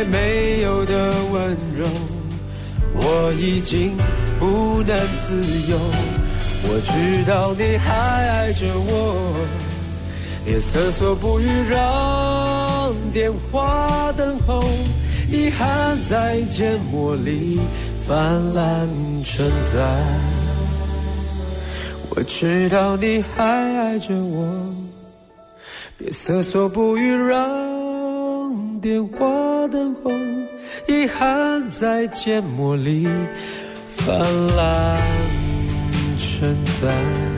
[0.04, 1.86] 没有的温柔，
[2.94, 3.96] 我已经
[4.38, 5.36] 不能自
[5.70, 5.78] 由。
[6.64, 9.34] 我知道你还爱着我，
[10.46, 14.62] 也瑟缩不语，让电话等候，
[15.30, 17.58] 遗憾在缄默里
[18.06, 18.14] 泛
[18.54, 18.88] 滥
[19.24, 19.80] 成灾。
[22.10, 24.46] 我知道你还爱着我，
[25.96, 27.61] 别瑟缩不语，让
[31.22, 33.06] 憾在缄默里
[33.96, 34.18] 泛
[34.56, 34.98] 滥
[36.18, 37.31] 成灾。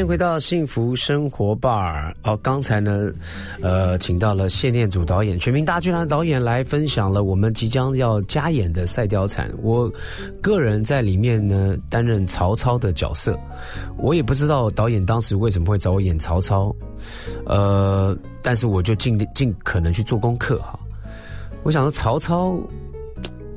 [0.00, 2.10] 欢迎回到幸福生活 bar。
[2.22, 3.12] 哦，刚才呢，
[3.60, 9.46] 呃，请到了谢念祖导演、全民大剧团导演来分享了我们即将要加演的《赛貂蝉》。
[9.60, 9.92] 我
[10.40, 13.38] 个人在里面呢担任曹操的角色，
[13.98, 16.74] 我也不知道导演当时为什么会找我演曹操，
[17.44, 20.80] 呃，但是我就尽尽可能去做功课哈。
[21.62, 22.58] 我想说，曹操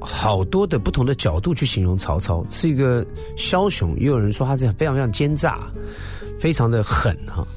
[0.02, 3.02] 好多的不同的角度去形容曹操，是一个
[3.38, 5.62] 枭雄，也有人说他是非常非常奸诈。
[6.44, 7.48] 非常的狠哈，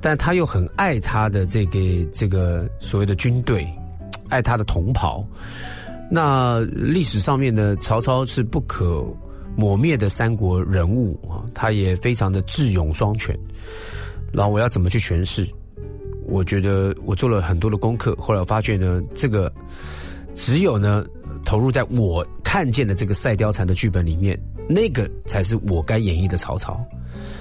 [0.00, 1.80] 但他又很爱他的这个
[2.12, 3.66] 这个所谓的军队，
[4.28, 5.26] 爱他的同袍。
[6.08, 9.04] 那历史上面呢，曹操是不可
[9.56, 13.36] 磨灭的三国人物啊，他也非常的智勇双全。
[14.32, 15.44] 然后我要怎么去诠释？
[16.24, 19.52] 我觉得我做了很多的功课，后来我发觉呢，这个
[20.36, 21.04] 只有呢
[21.44, 26.80] 投入在我看见的这个《赛貂蝉》的剧本里面，那个才是我该演绎的曹操，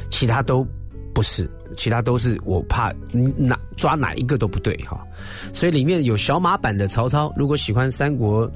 [0.10, 0.65] 其他都。
[1.12, 2.93] 不是，其他都是我怕
[3.36, 5.05] 哪抓哪一个都不对哈，
[5.51, 7.34] 所以里面有小马版的曹操。
[7.36, 8.49] 如果喜欢三国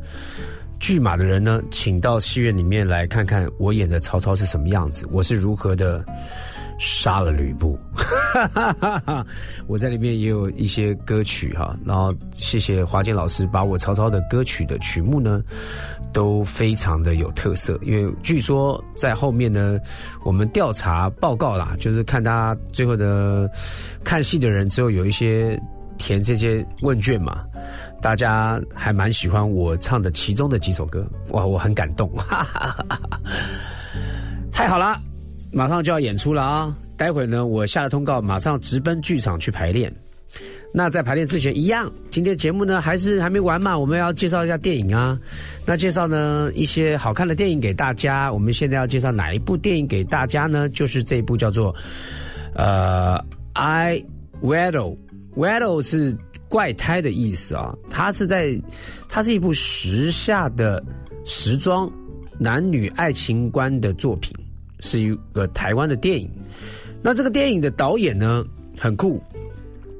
[0.79, 6.05] 剧马的人呢，请到戏院里面来看看我演的曹操是什么样子，我是如何的。
[6.85, 7.79] 杀了吕布，
[9.67, 15.41] 我在里面也有一些歌曲哈，然后谢谢华健老师把我曹操的歌曲的曲目呢，
[16.11, 19.79] 都非常的有特色，因为据说在后面呢，
[20.25, 23.49] 我们调查报告啦，就是看他最后的
[24.03, 25.57] 看戏的人之后有一些
[25.97, 27.45] 填这些问卷嘛，
[28.01, 32.11] 大家还蛮喜欢我唱的其中的几首歌，哇，我很感动，
[34.51, 34.99] 太好了。
[35.53, 36.75] 马上就要演出了啊！
[36.97, 39.93] 待会呢，我下了通告，马上直奔剧场去排练。
[40.73, 43.77] 那在排练之前，一样，今天节目呢还是还没完嘛？
[43.77, 45.19] 我们要介绍一下电影啊。
[45.63, 48.33] 那介绍呢一些好看的电影给大家。
[48.33, 50.67] 我们现在要介绍哪一部电影给大家呢？
[50.69, 51.73] 就是这一部叫做
[52.55, 53.15] 呃
[53.53, 54.03] 《I
[54.41, 54.97] Weddle》
[55.35, 56.17] ，Weddle 是
[56.49, 57.75] 怪胎的意思啊。
[57.91, 58.59] 它是在，
[59.07, 60.83] 它是一部时下的
[61.25, 61.87] 时装
[62.39, 64.33] 男女爱情观的作品。
[64.83, 66.29] 是一个台湾的电影，
[67.01, 68.45] 那这个电影的导演呢
[68.77, 69.19] 很酷，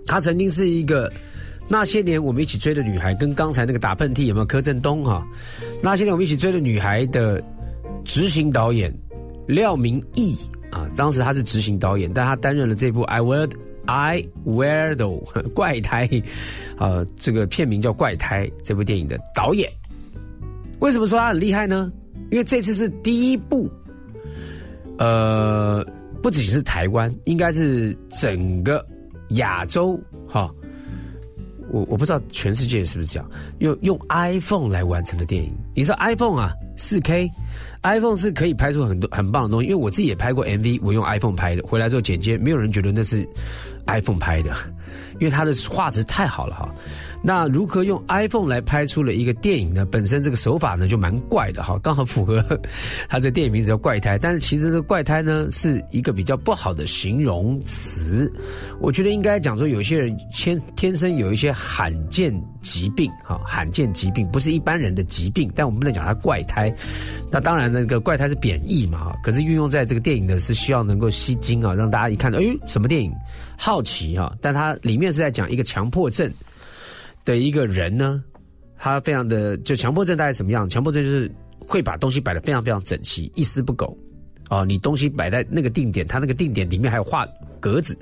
[0.06, 1.12] 他曾经是一个
[1.69, 5.26] 那些年我们一起追的女孩，跟刚才那个打喷嚏有没有柯震东哈？
[5.82, 7.41] 那些年我们一起追的女孩的
[8.04, 8.93] 执行导演
[9.48, 10.38] 廖明义
[10.69, 13.50] 啊，当时他是执行导演，但他担任了这部《I Wear
[13.86, 16.10] I Wear Do》怪胎
[16.78, 19.72] 啊，这个片名叫《怪胎》这部电影的导演。
[20.80, 21.89] 为什么说他很厉害呢？
[22.32, 23.72] 因为这次是第一部。
[25.04, 25.86] 呃，
[26.22, 28.86] 不只是台湾，应该是整个
[29.32, 30.50] 亚洲哈。
[31.70, 35.54] 我我不知道全世界是不是这样，用用 iPhone 来完成的电影。
[35.76, 39.68] 你说 iPhone 啊，四 K，iPhone 是可以拍出很多很棒的东西。
[39.68, 43.28] 因为我自己也拍过 MV，我用 iPhone 拍的，回来之后剪接，没有人觉得那是
[43.88, 44.56] iPhone 拍的，
[45.20, 46.70] 因为它的画质太好了哈。
[47.26, 49.86] 那如何用 iPhone 来拍出了一个电影呢？
[49.86, 52.44] 本身这个手法呢就蛮怪的哈，刚好符合
[53.08, 54.18] 它这电影名字叫怪胎。
[54.18, 58.30] 但是其实这怪胎呢是一个比较不好的形容词，
[58.82, 66.70] 我觉得应该讲说有些人天天生有一些罕见疾病哈，罕见疾病不是一般人的疾病，但我们不能讲它怪胎。
[67.32, 73.10] 那当然那个怪胎是贬义嘛，可是运用在这个电影呢是希望能够吸睛啊，让大家一看到哎什么电影
[73.58, 76.30] 好奇哈，但它里面是在讲一个强迫症。
[77.26, 78.24] 的一个人呢，
[78.78, 80.68] 他非常的就强迫症大概什么样？
[80.68, 83.98] 强迫症就是会把东西摆得非常非常整齐，一丝不苟。
[84.50, 87.26] 哦，你东西摆在那个定点，他那个定点里面还有画
[87.60, 87.98] 格子，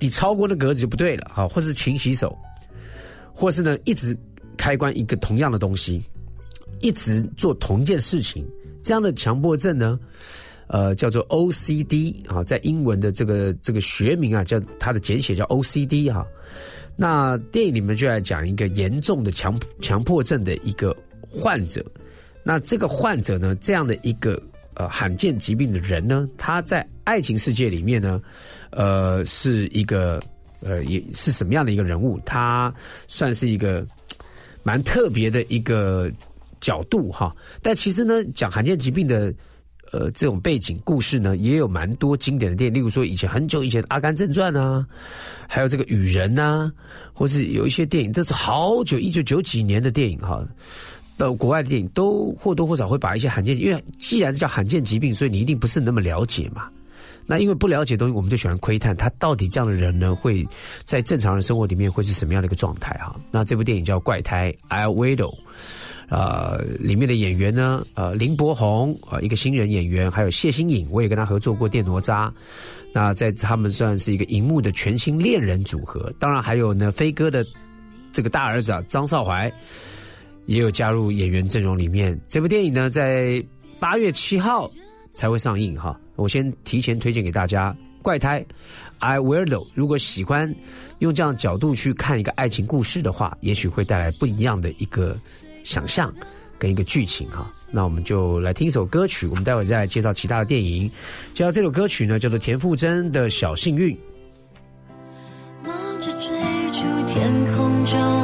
[0.00, 1.30] 你超过那格子就不对了。
[1.32, 2.36] 好，或是勤洗手，
[3.32, 4.16] 或是呢一直
[4.56, 6.02] 开关一个同样的东西，
[6.80, 8.44] 一直做同一件事情，
[8.82, 10.00] 这样的强迫症呢，
[10.68, 16.26] 呃，叫做 OCD 啊，在英文的这个这个学名啊，叫它的简写叫 OCD 哈。
[16.96, 20.96] 那电影里面就来讲一个严重的强强迫症的一个
[21.30, 21.84] 患者。
[22.42, 24.42] 那这个患者呢，这样的一个
[24.74, 28.20] 呃罕见疾病的人呢，他在爱情世界里面呢，
[28.70, 30.18] 呃，是一个
[30.62, 32.18] 呃也是什么样的一个人物？
[32.24, 32.72] 他
[33.08, 33.86] 算是一个
[34.62, 36.10] 蛮特别的一个
[36.60, 37.34] 角度哈。
[37.62, 39.32] 但其实呢，讲罕见疾病的。
[39.92, 44.86] 呃，这种背景故事呢，也有蛮多经典的电影，例如说以前很久以前《阿甘正传》啊，
[45.46, 46.72] 还有这个《雨人》呐，
[47.12, 50.44] 或是有一些电影，这是好久一九九几年的电影哈。
[51.18, 56.68] 到国外的电影都或多或少会把一些罕见，因为既然是叫罕见疾病，所以你一定不是那么了解嘛。
[57.24, 60.46] 那因为不了解东西，我们就喜欢窥探他到底这样的人呢，会
[60.84, 63.16] 在正常人生活里面会是什么样的一个状态哈。
[63.30, 65.34] 那这部电影叫《怪胎》，I Widow。
[66.08, 72.28] 呃，里面的演员呢，呃，林柏宏啊，一个新人演员，还有谢欣颖，我也跟他合作过《电哪吒》，
[72.92, 76.12] 那在他们算是一个荧幕的全新恋人组合。
[76.20, 77.44] 当然还有呢，飞哥的
[78.12, 79.52] 这个大儿子啊，张少怀
[80.46, 82.16] 也有加入演员阵容里面。
[82.28, 83.44] 这部电影呢，在
[83.80, 84.70] 八月七号
[85.12, 88.40] 才会上映哈，我先提前推荐给大家《怪胎》
[89.00, 89.66] ，I Weirdo。
[89.74, 90.54] 如果喜欢
[91.00, 95.18] 用这样角度去看一个爱情故事的话，也许会带来不一样的一个。
[95.66, 96.14] 想象
[96.58, 100.88] 跟一个剧情哈，那我们就来听一首歌曲，我们待会再介绍其他的电影。
[101.34, 103.94] 介绍这首歌曲呢，叫做田馥甄的《小幸运》。
[105.64, 106.30] 忙着追
[106.72, 108.15] 逐天空中。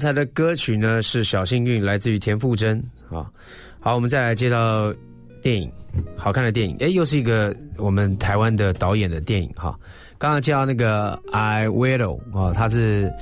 [0.00, 3.30] 刚才的歌曲呢是《小幸运》，来自于田馥甄啊。
[3.80, 4.90] 好，我们再来介绍
[5.42, 5.70] 电影。
[6.16, 9.78] 好看的电影，哎，又是一个我们台湾的导演的电影哈。
[10.16, 13.12] 刚刚介绍那个 I Will 啊，他是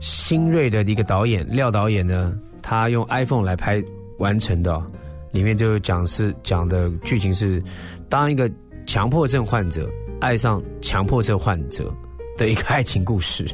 [0.00, 3.80] 新锐的一个导演，廖导演呢，他用 iPhone 来拍
[4.18, 4.84] 完成的，
[5.30, 7.62] 里面就讲是讲的剧情是，
[8.08, 8.50] 当一个
[8.88, 9.88] 强迫症患者
[10.20, 11.94] 爱上强迫症患者
[12.38, 13.46] 的一个爱情故事，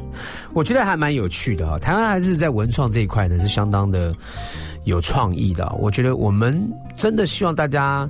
[0.52, 1.78] 我觉得还蛮有趣的哈。
[1.78, 4.14] 台湾还是在文创这一块呢，是相当的
[4.84, 5.74] 有创意的。
[5.80, 6.54] 我觉得我们
[6.94, 8.08] 真的希望大家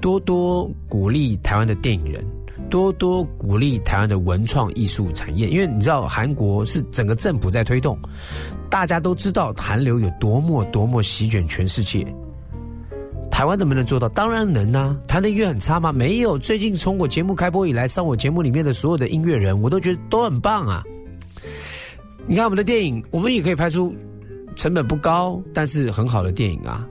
[0.00, 2.24] 多多鼓励台湾的电影人。
[2.70, 7.98] 多多鼓励台湾的文创艺术产业，因为你知道韩国是整个政府在推动，
[8.70, 12.06] 大家都知道韩流有多么多么席卷全世界。
[13.32, 14.06] 台湾能不能做到？
[14.10, 14.94] 当然能啊！
[15.08, 15.90] 台的音乐很差吗？
[15.90, 16.38] 没有。
[16.38, 20.84] 最近从我节目开播以来，上我节目里面的所有的音乐人，我都觉得都很棒啊。
[22.26, 23.92] 你看我们的电影，我们也可以拍出
[24.54, 26.86] 成本不高，但是很好的电影啊，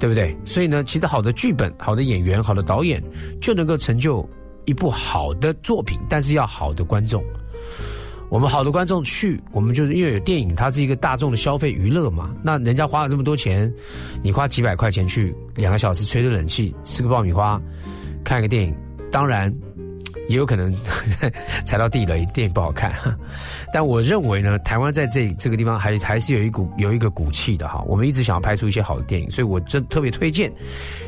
[0.00, 0.34] 对不对？
[0.46, 3.00] 所以呢，其实好的剧本、好的演员、好的导演，
[3.40, 4.28] 就能够成就。
[4.64, 7.22] 一部好的作品，但是要好的观众。
[8.28, 12.34] 我们好多观众去，我们就是因为有电影，它是一个大众的消费娱乐嘛。
[12.42, 13.72] 那人家花了这么多钱，
[14.22, 17.60] 你花几百块钱去两个小时吹着冷气，吃个爆米花，
[18.24, 18.74] 看个电影，
[19.10, 19.52] 当然。
[20.28, 20.74] 也有可能
[21.64, 22.92] 踩到地雷，电影不好看。
[23.72, 27.82] 但我认为呢，台湾在这这个地方还还是有一股有一个骨气的哈。
[27.86, 30.52] 我们一直想要拍出一些好的电影，所以我真特别推荐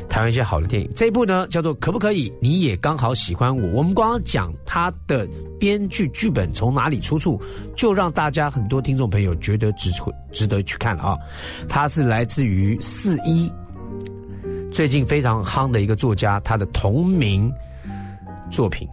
[0.07, 0.89] 台湾一些好的电影。
[0.95, 3.67] 这一部呢叫做《可不可以你也刚好喜欢我》。
[3.71, 5.27] 我们光讲它的
[5.59, 7.41] 编剧剧本从哪里出处，
[7.75, 9.91] 就让大家很多听众朋友觉得值
[10.31, 11.17] 值得去看了啊。
[11.67, 13.51] 它是来自于四一
[14.71, 17.51] 最近非常夯的一个作家，他的同名
[18.51, 18.87] 作品。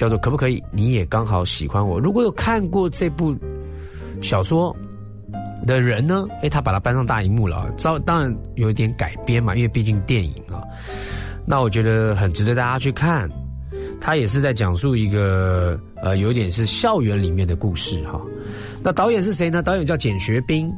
[0.00, 0.64] 叫做可不可以？
[0.72, 2.00] 你也刚好喜欢我。
[2.00, 3.36] 如果有看过这部
[4.22, 4.74] 小说
[5.66, 6.26] 的人呢？
[6.40, 7.70] 哎，他把它搬上大荧幕了。
[7.76, 10.64] 照当然有一点改编嘛，因为毕竟电影啊。
[11.44, 13.28] 那我觉得很值得大家去看。
[14.00, 18.18] 他也是在讲述一个呃，有点是校园里面的故事哈。
[18.82, 19.62] 那导演是谁呢？
[19.62, 20.72] 导演叫简学斌，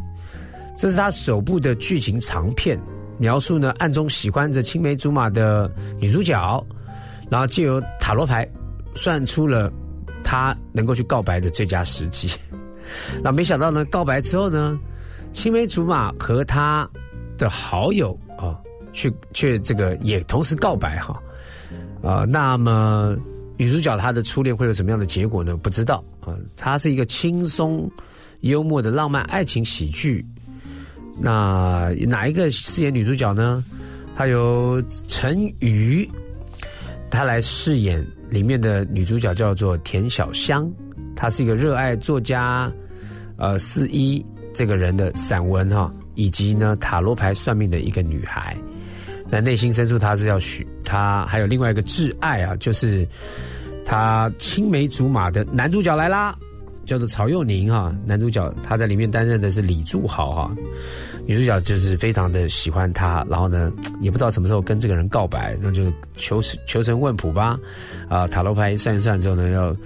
[0.77, 2.77] 这是他首部的剧情长片，
[3.19, 5.71] 描述呢暗中喜欢着青梅竹马的
[6.01, 6.67] 女主角，
[7.31, 8.45] 然后借由塔罗牌。
[8.95, 9.73] 算出了
[10.23, 12.29] 他能够去告白的最佳时机，
[13.23, 14.79] 那没想到呢，告白之后呢，
[15.33, 16.89] 青梅竹马和他
[17.37, 18.59] 的好友啊，
[18.93, 21.21] 却却这个也同时告白哈，
[22.03, 23.17] 啊，那么
[23.57, 25.57] 女主角她的初恋会有什么样的结果呢？
[25.57, 27.91] 不知道啊，它是一个轻松
[28.41, 30.25] 幽默的浪漫爱情喜剧，
[31.19, 33.65] 那哪一个饰演女主角呢？
[34.15, 36.09] 她由陈瑜，
[37.11, 38.07] 她来饰演。
[38.33, 40.67] 里面的女主角叫做田小香，
[41.15, 42.73] 她是一个热爱作家，
[43.37, 44.25] 呃，四一
[44.55, 48.57] 这个人的散文哈，以及呢塔罗牌算命的一个女孩。
[49.29, 53.07] 那内心深处，她是要许她还有另外一个挚爱啊，就是
[53.85, 56.35] 她青梅竹马的男主角来啦。
[56.85, 60.57] 叫做曹佑宁哈，男主角他在里面担任的是李柱豪哈，
[61.25, 67.59] 女主角就是非常的喜欢他，然后呢也不知道什么时候跟这个人告白，那就求求神问卜吧，
[68.09, 69.77] 啊塔罗牌算一算之后呢要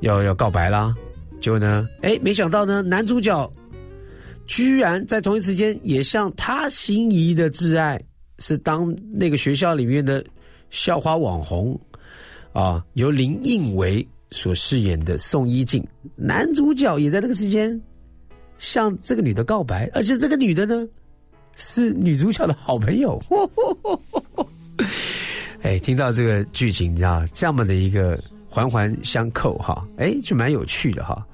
[0.00, 0.94] 要要告白啦，
[1.40, 3.50] 结果呢哎没想到呢男主角
[4.46, 7.98] 居然在同一时间也向他心仪的挚爱
[8.38, 10.22] 是当那个学校里面的
[10.70, 11.80] 校花网红
[12.52, 14.06] 啊由林应为。
[14.34, 17.80] 所饰演的宋一静，男主角也在那个时间
[18.58, 20.84] 向这个女的告白，而且这个女的呢
[21.54, 23.22] 是女主角的好朋友。
[25.62, 28.20] 哎，听到这个剧情，你知道这样的一个
[28.50, 31.24] 环环相扣哈，哎，就蛮有趣的哈。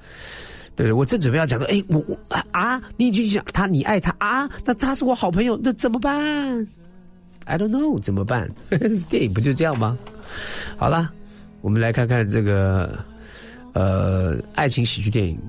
[0.75, 0.93] 对？
[0.93, 2.15] 我正准备要讲说，哎，我我
[2.51, 6.67] 啊，你已经想他，你爱他啊，那他是我好朋友，那怎么办
[7.45, 8.47] ？I don't know，怎么办？
[9.09, 9.97] 电影不就这样吗？
[10.77, 11.11] 好了。
[11.61, 12.97] 我们来看看这个，
[13.73, 15.39] 呃，爱情喜剧电影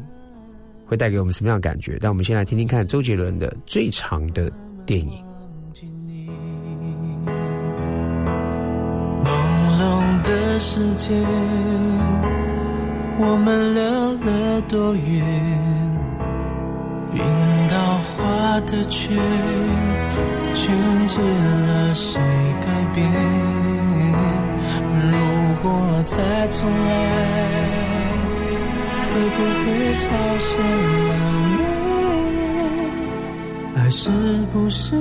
[0.87, 1.99] 会带给我们什么样的感觉？
[2.01, 4.53] 让我们先来听听看周杰伦的最长的
[4.85, 5.25] 电影。
[9.25, 9.31] 朦
[9.79, 11.15] 胧的世界，
[13.19, 13.83] 我们溜
[14.17, 15.03] 了多远？
[17.11, 17.21] 冰
[17.71, 19.17] 刀划的圈，
[20.55, 22.21] 圈起了谁
[22.61, 23.62] 改变？
[25.65, 26.17] 如果再
[26.49, 26.91] 重来，
[29.15, 30.59] 会不会少些
[31.09, 31.15] 狼
[33.77, 33.79] 狈？
[33.79, 34.11] 爱是
[34.53, 34.97] 不是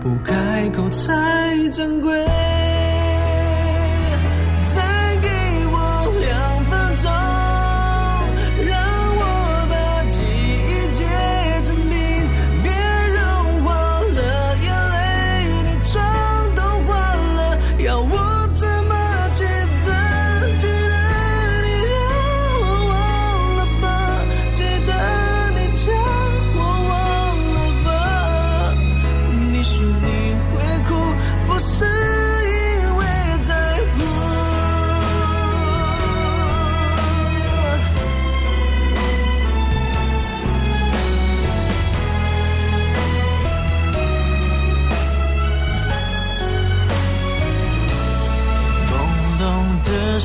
[0.00, 2.26] 不开口才珍贵？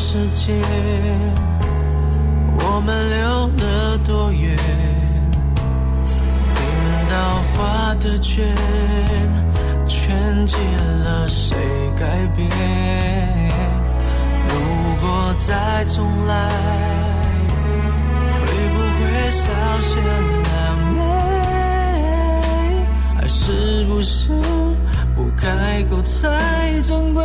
[0.03, 0.57] 时间，
[2.57, 4.57] 我们溜了多远？
[6.55, 6.59] 冰
[7.07, 7.13] 刀
[7.53, 8.43] 划的圈，
[9.87, 10.55] 圈起
[11.05, 11.55] 了谁
[11.99, 12.49] 改变？
[14.49, 14.51] 如
[14.99, 16.33] 果再重来，
[18.41, 19.45] 会不会少
[19.81, 20.99] 些了美？
[23.21, 24.29] 爱是不是
[25.15, 27.23] 不开口才珍贵？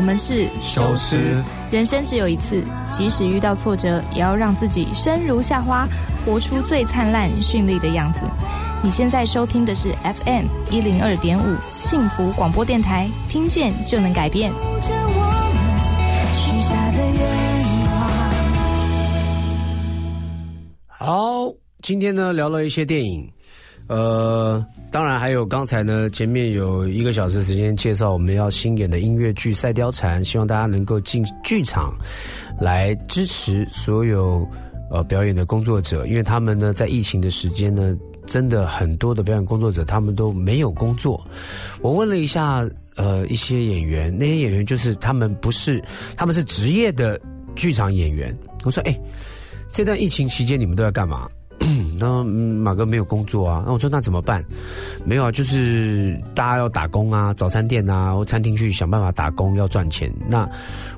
[0.00, 1.44] 我们是消失。
[1.70, 5.86] 人生只有一次，即使遇到挫折，也要让自己生如夏花，
[6.24, 8.20] 活出最灿烂绚丽的样子。
[8.82, 14.50] 你现在收听的是 FM 一零二点五幸福广播电台，听见就能改变。
[14.50, 14.56] 着
[14.90, 15.20] 我
[15.52, 15.68] 们
[16.34, 17.20] 许下的愿
[20.96, 21.44] 望。
[21.44, 23.30] 好，今天呢聊了一些电影，
[23.86, 31.92] 呃，当然还有刚才呢前面有一个小时时间介绍我们要新演的音乐剧《赛貂蝉》，希望大家能够进剧场
[32.60, 34.46] 来支持所有
[34.90, 37.96] 呃表演的工作者，因为他们呢在疫情的时间呢。
[38.26, 41.20] 真的很多的表演工作者，他们都没有工作。
[41.80, 42.64] 我问了一下，
[42.94, 45.82] 呃，一些演员，那些演员就是他们不是，
[46.16, 47.20] 他们是职业的
[47.56, 48.36] 剧场演员。
[48.62, 48.96] 我说，哎、
[49.72, 51.28] 这段疫情期间你们都在干嘛？
[52.00, 54.42] 那、马哥没有工作啊，那我说那怎么办？
[55.04, 60.10] 没有啊，就是大家要打工啊，早餐店啊或餐厅去想办法打工要赚钱。
[60.26, 60.48] 那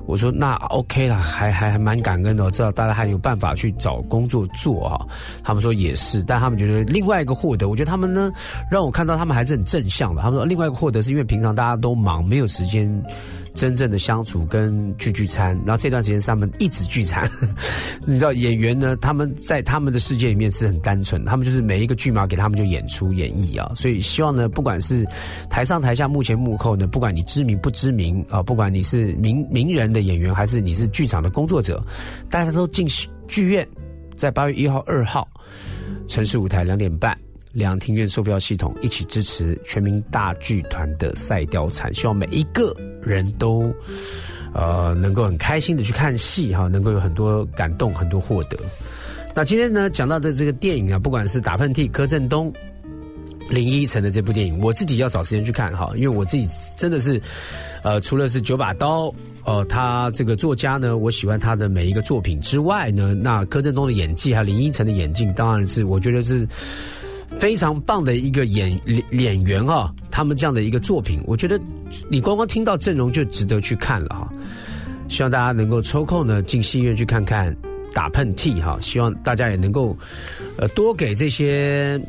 [0.05, 5.05] 我说那 OK 啦，还还还蛮感恩的，我知道大家还有办法去找工作做啊。
[5.43, 8.31] 他们说也是，但他们觉得另外一个获得，我觉得他们呢
[8.71, 10.21] 让我看到他们还是很正向的。
[10.21, 12.89] 他们说另外一个获得是因为平常大家都忙，没有时间。
[13.53, 17.29] 真正的相处跟聚聚餐，然后这段时间是他们一直聚餐。
[18.05, 23.71] 你知道演员呢，他们在他们的世界里面是很单纯，他们就是每一个剧码给他们就演出演绎啊。
[23.75, 25.05] 所以希望呢，不管是
[25.49, 31.83] 台上台下、幕前幕后呢，不管你知名不知名啊，不管你是名名人的演员，还是你是剧场的工作者，
[32.29, 32.87] 大家都进
[33.27, 33.67] 剧院，
[34.17, 35.27] 在八月一号、二号
[36.07, 37.17] 城市舞台两点半。
[37.53, 43.71] 两厅院售票系统一起支持全民大剧团的赛貂蝉，希望每一个人都
[44.53, 48.57] 呃能够很开心的去看戏哈，能够有很多感动，很多获得。
[49.35, 52.51] 那今天呢讲到的这个电影啊，不管是打喷嚏柯震东、
[53.51, 57.21] 林依晨的这部电影，我自己要找时间去看哈，因为我自己真的是
[57.83, 59.13] 呃除了是九把刀。
[59.45, 66.47] 呃，他这个作家呢，我喜欢他的每一个作品之外呢，那柯震东的演技还有林依晨的演技，当然是我觉得是
[67.39, 68.79] 非常棒的一个演
[69.11, 69.95] 演员啊、哦。
[70.09, 71.59] 他们这样的一个作品，我觉得
[72.09, 74.29] 你光光听到阵容就值得去看了哈、
[75.09, 77.55] 希望大家能够抽空呢进戏院去看看
[77.93, 79.97] 打喷嚏哈，希望大家也能够
[80.57, 81.99] 呃多给这些。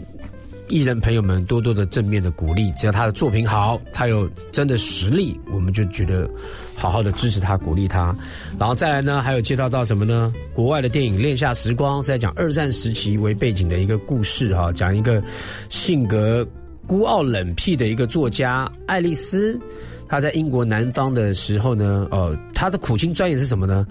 [0.69, 6.29] 艺人朋友们多多的正面的鼓励，只要他的作品好，他有真的实力，我们就觉得
[6.77, 8.15] 好好的支持他，鼓励他。
[8.59, 10.33] 然后再来呢，还有介绍到什么呢？
[10.53, 15.23] 国外的电影《恋夏时光》在讲二战时期为背景的一个故事哈，讲一个
[15.69, 16.47] 性格
[16.87, 19.61] 孤傲冷僻的一个作家爱丽丝。
[20.15, 23.85] 他在英国南方的时候呢，呃，他的苦心钻研是什么呢？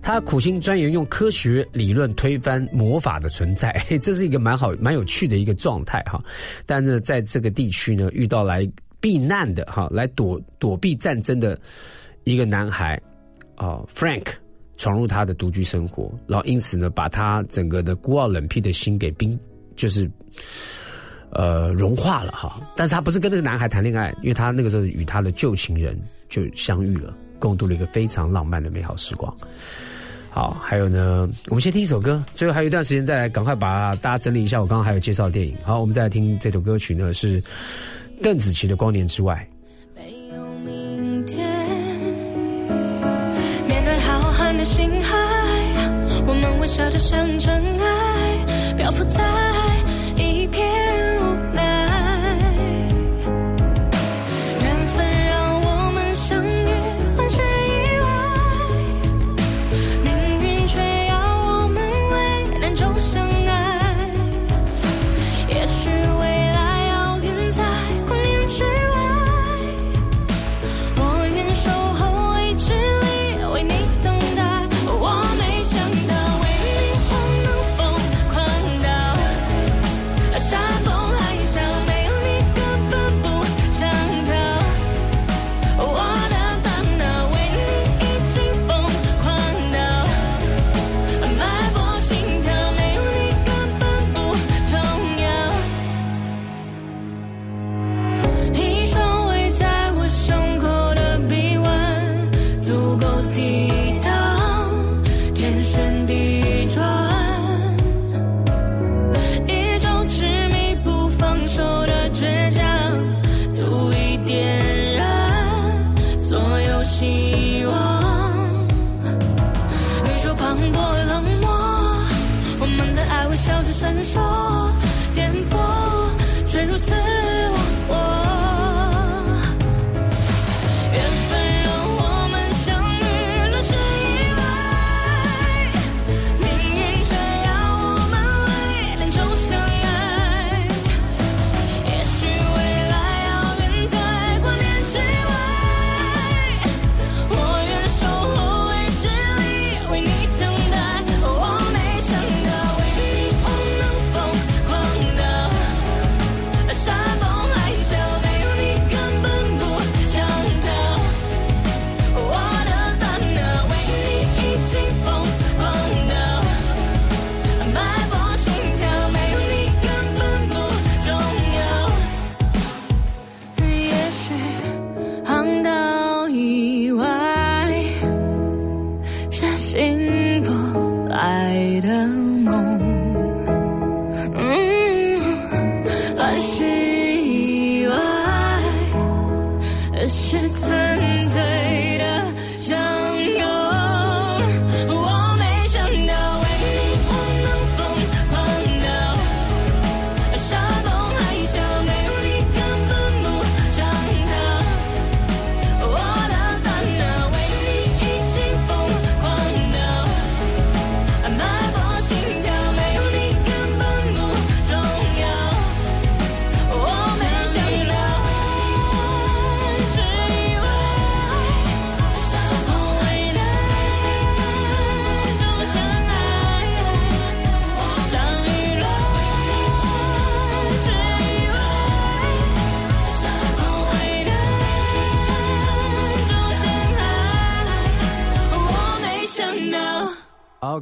[0.00, 6.22] 他苦心钻研用科学理论推翻魔法的存在， 这是一个蛮好、蛮有趣的一个状态哈。
[6.64, 8.64] 但是在这个地区呢，遇到来
[9.00, 11.58] 避难的哈，来躲躲避战争的
[12.22, 12.94] 一个男孩
[13.56, 14.26] 啊，Frank
[14.76, 19.36] 闯入他的独居生活，然后因此呢，把他整个的孤傲冷僻的心给冰，
[19.74, 20.08] 就是
[21.34, 22.60] 呃融化了哈。
[22.74, 29.34] 但是他不是跟那个男孩谈恋爱，因为他那个时候与他的旧情人就相遇了，共度了一个非常浪漫的美好时光。
[30.30, 34.60] 好，还有呢，我们先听一首歌，最后还有一段时间再来，赶快把大家整理一下。
[34.60, 37.40] 我刚刚还有介绍的电影，好，我们再来听这首歌曲呢，是
[38.20, 39.46] 邓紫棋的《光年之外》。
[39.96, 41.38] 没有明天，
[43.68, 45.16] 面对浩瀚的星海，
[46.26, 47.73] 我们微笑着像尘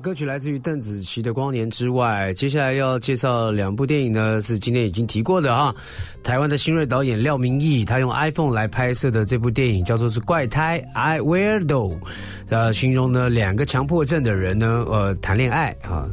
[0.03, 2.31] 歌曲来自于邓紫棋的《光年之外》。
[2.35, 5.73] 接下来要介绍两部电影呢，是今天已经提过的哈。
[6.25, 11.67] 台湾的新锐导演廖明义，他用 iPhone 来拍摄的这部电影叫做是《怪胎 I Weirdo》，
[12.49, 16.11] 呃，形容呢两个强迫症的人呢，呃，谈恋爱啊，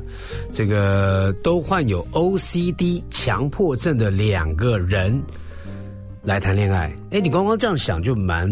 [0.52, 5.20] 这个都患有 OCD 强迫症的两个人
[6.22, 6.96] 来谈恋爱。
[7.10, 8.48] 哎，你刚刚这样想就蛮。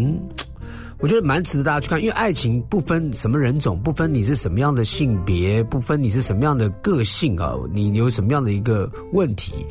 [1.00, 9.64] 我觉得蛮值得大家去看，因为爱情不分什么人种，不分你是什么样的性别，不分你是什么样的个性啊，你有什么样的一个问题，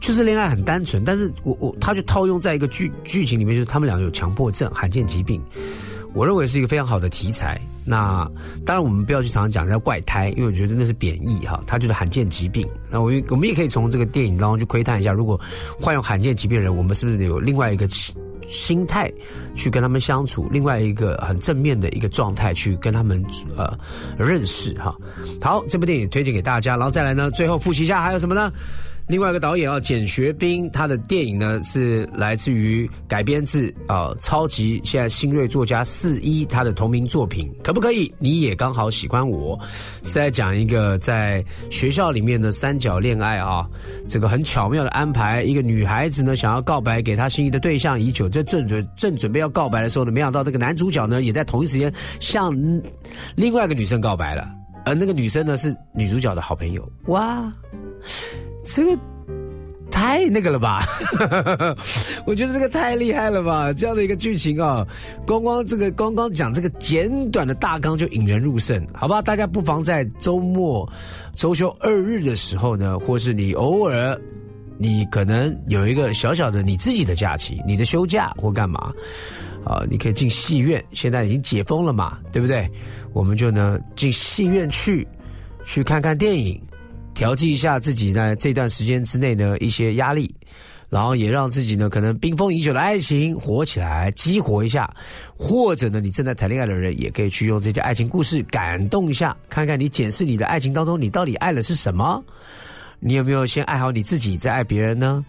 [0.00, 1.04] 就是恋爱很单纯。
[1.04, 5.40] 但是我我他就套用在一个剧剧情里面，就是他们两个有强迫症、罕见疾病，
[6.12, 7.60] 我认为是一个非常好的题材。
[7.86, 8.28] 那
[8.66, 12.68] 当然我们不要去常常讲叫怪胎，因为我觉得那是贬义哈，它就是罕见疾病。
[12.90, 15.40] 那我我们也可以从这个电影当中去窥探一下，如果
[15.80, 17.86] 患有罕见疾病的人，我们是不是有另外一个
[18.48, 19.10] 心态
[19.54, 23.22] 去跟他们相处，另外一个很正面的一个状态去跟他们
[23.56, 23.76] 呃
[24.18, 24.94] 认识哈。
[25.40, 28.52] 好，这部电影推荐给大家，然后再来呢，最后复习一下还有什么呢？
[29.06, 38.10] 另外一个导演啊，简学斌，他的电影呢是来自于改编自啊超级现在新锐作家四一他的同名作品，可不可以？
[38.18, 39.58] 你也刚好喜欢我，
[40.02, 43.68] 是在讲一个在学校里面的三角恋爱啊，
[44.08, 52.54] 这个很巧妙的安排，一个女孩子呢想要告白给她心仪的对象已久，这正准正准备要告白的时候呢，没想到这个男主角呢也在同一时间向
[53.34, 54.48] 另外一个女生告白了，
[54.86, 57.52] 而那个女生呢是女主角的好朋友，哇。
[58.64, 58.98] 这个
[59.90, 60.84] 太那个了吧？
[62.26, 63.72] 我觉得这个太厉害了吧！
[63.72, 64.84] 这样的一个剧情啊，
[65.26, 69.22] 光光这个光光讲这个简短的大纲就引人入胜，好吧？
[69.22, 70.88] 大家不妨在周末、
[71.34, 74.20] 周休二日的时候呢，或是你偶尔
[74.78, 78.92] 你可能有一个小小的你自己的假期，你的休假或干嘛
[79.64, 79.84] 啊？
[79.88, 82.68] 你可以进戏院，现在已经解封了嘛，对不对？
[83.12, 85.06] 我们就呢进戏院去
[85.64, 86.60] 去看看电影。
[87.14, 90.34] 调剂一下自己呢这段时间之内的一些压力，
[90.88, 94.92] 然后也让自己呢可能冰封已久的爱情活起来，激活一下。
[95.36, 102.22] 或者呢，你正在谈恋爱的人也可以去用这些爱情故事感动一下，看看你检视你的爱情当中，你到底爱的是什么？
[103.00, 105.24] 你有没有先爱好你自己，再爱别人呢？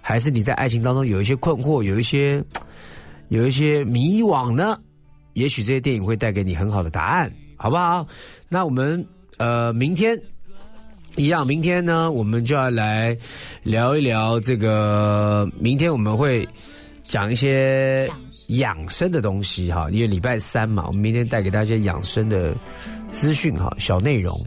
[0.00, 2.42] 还是你在爱情当中有一些困惑，有一些
[3.28, 4.78] 有一些迷惘呢？
[5.34, 8.06] 也许这些电影会带给你很好的答案，好不好？
[8.48, 9.04] 那我们
[9.36, 10.18] 呃明天。
[11.16, 13.16] 一样，明天呢，我们就要来
[13.62, 15.48] 聊一聊这个。
[15.58, 16.46] 明天我们会
[17.02, 18.08] 讲一些
[18.48, 22.54] 养生的东西哈，因为礼拜三嘛，我们明天带给大家养生的
[23.10, 24.40] 资讯哈，小内容。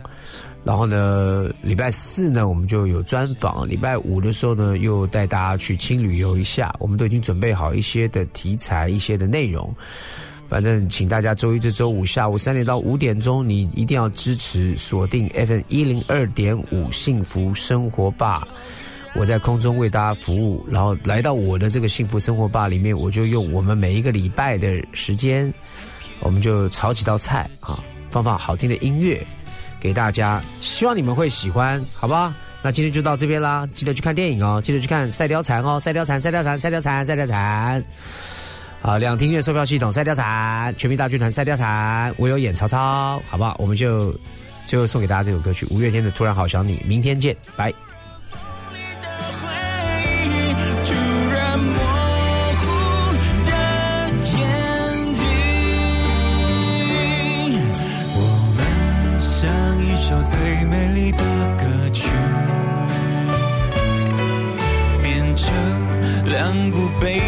[0.63, 3.67] 然后呢，礼拜四呢，我们就有专访。
[3.67, 6.73] 礼拜五的时候呢，又带大家去轻旅游一下。
[6.79, 9.75] 我们都已经准备好一些的题材，一些的内容。
[10.51, 18.45] 反正，请大家周一至周五下午三点到五点钟，你一定要支持锁定 FM 一零二点五幸福生活吧。
[19.15, 25.53] 我在空中为大家服务，然后来到我的这个幸福生活吧里面，我就用我们每一个礼拜的时间，
[26.19, 29.25] 我们就炒几道菜啊，放放好听的音乐
[29.79, 32.35] 给大家，希望你们会喜欢，好吧？
[32.61, 37.81] 那今天就到这边啦，记得去看电影哦，记得去看《赛貂蝉》哦，《赛貂蝉》《赛貂蝉》《赛貂蝉》《赛貂蝉》。
[38.81, 43.55] 啊，两厅院售票系统赛貂蝉，全民大剧团赛貂蝉，我有演曹操，好不好？
[43.59, 44.11] 我们就
[44.65, 47.71] 最后送给大家这首歌曲，五月天的《突然好想你》，明天见，拜。
[58.13, 58.19] 我
[58.57, 59.47] 们像
[59.85, 61.23] 一首最美丽的
[61.57, 62.09] 歌曲，
[65.03, 65.53] 变成
[66.25, 67.21] 两部悲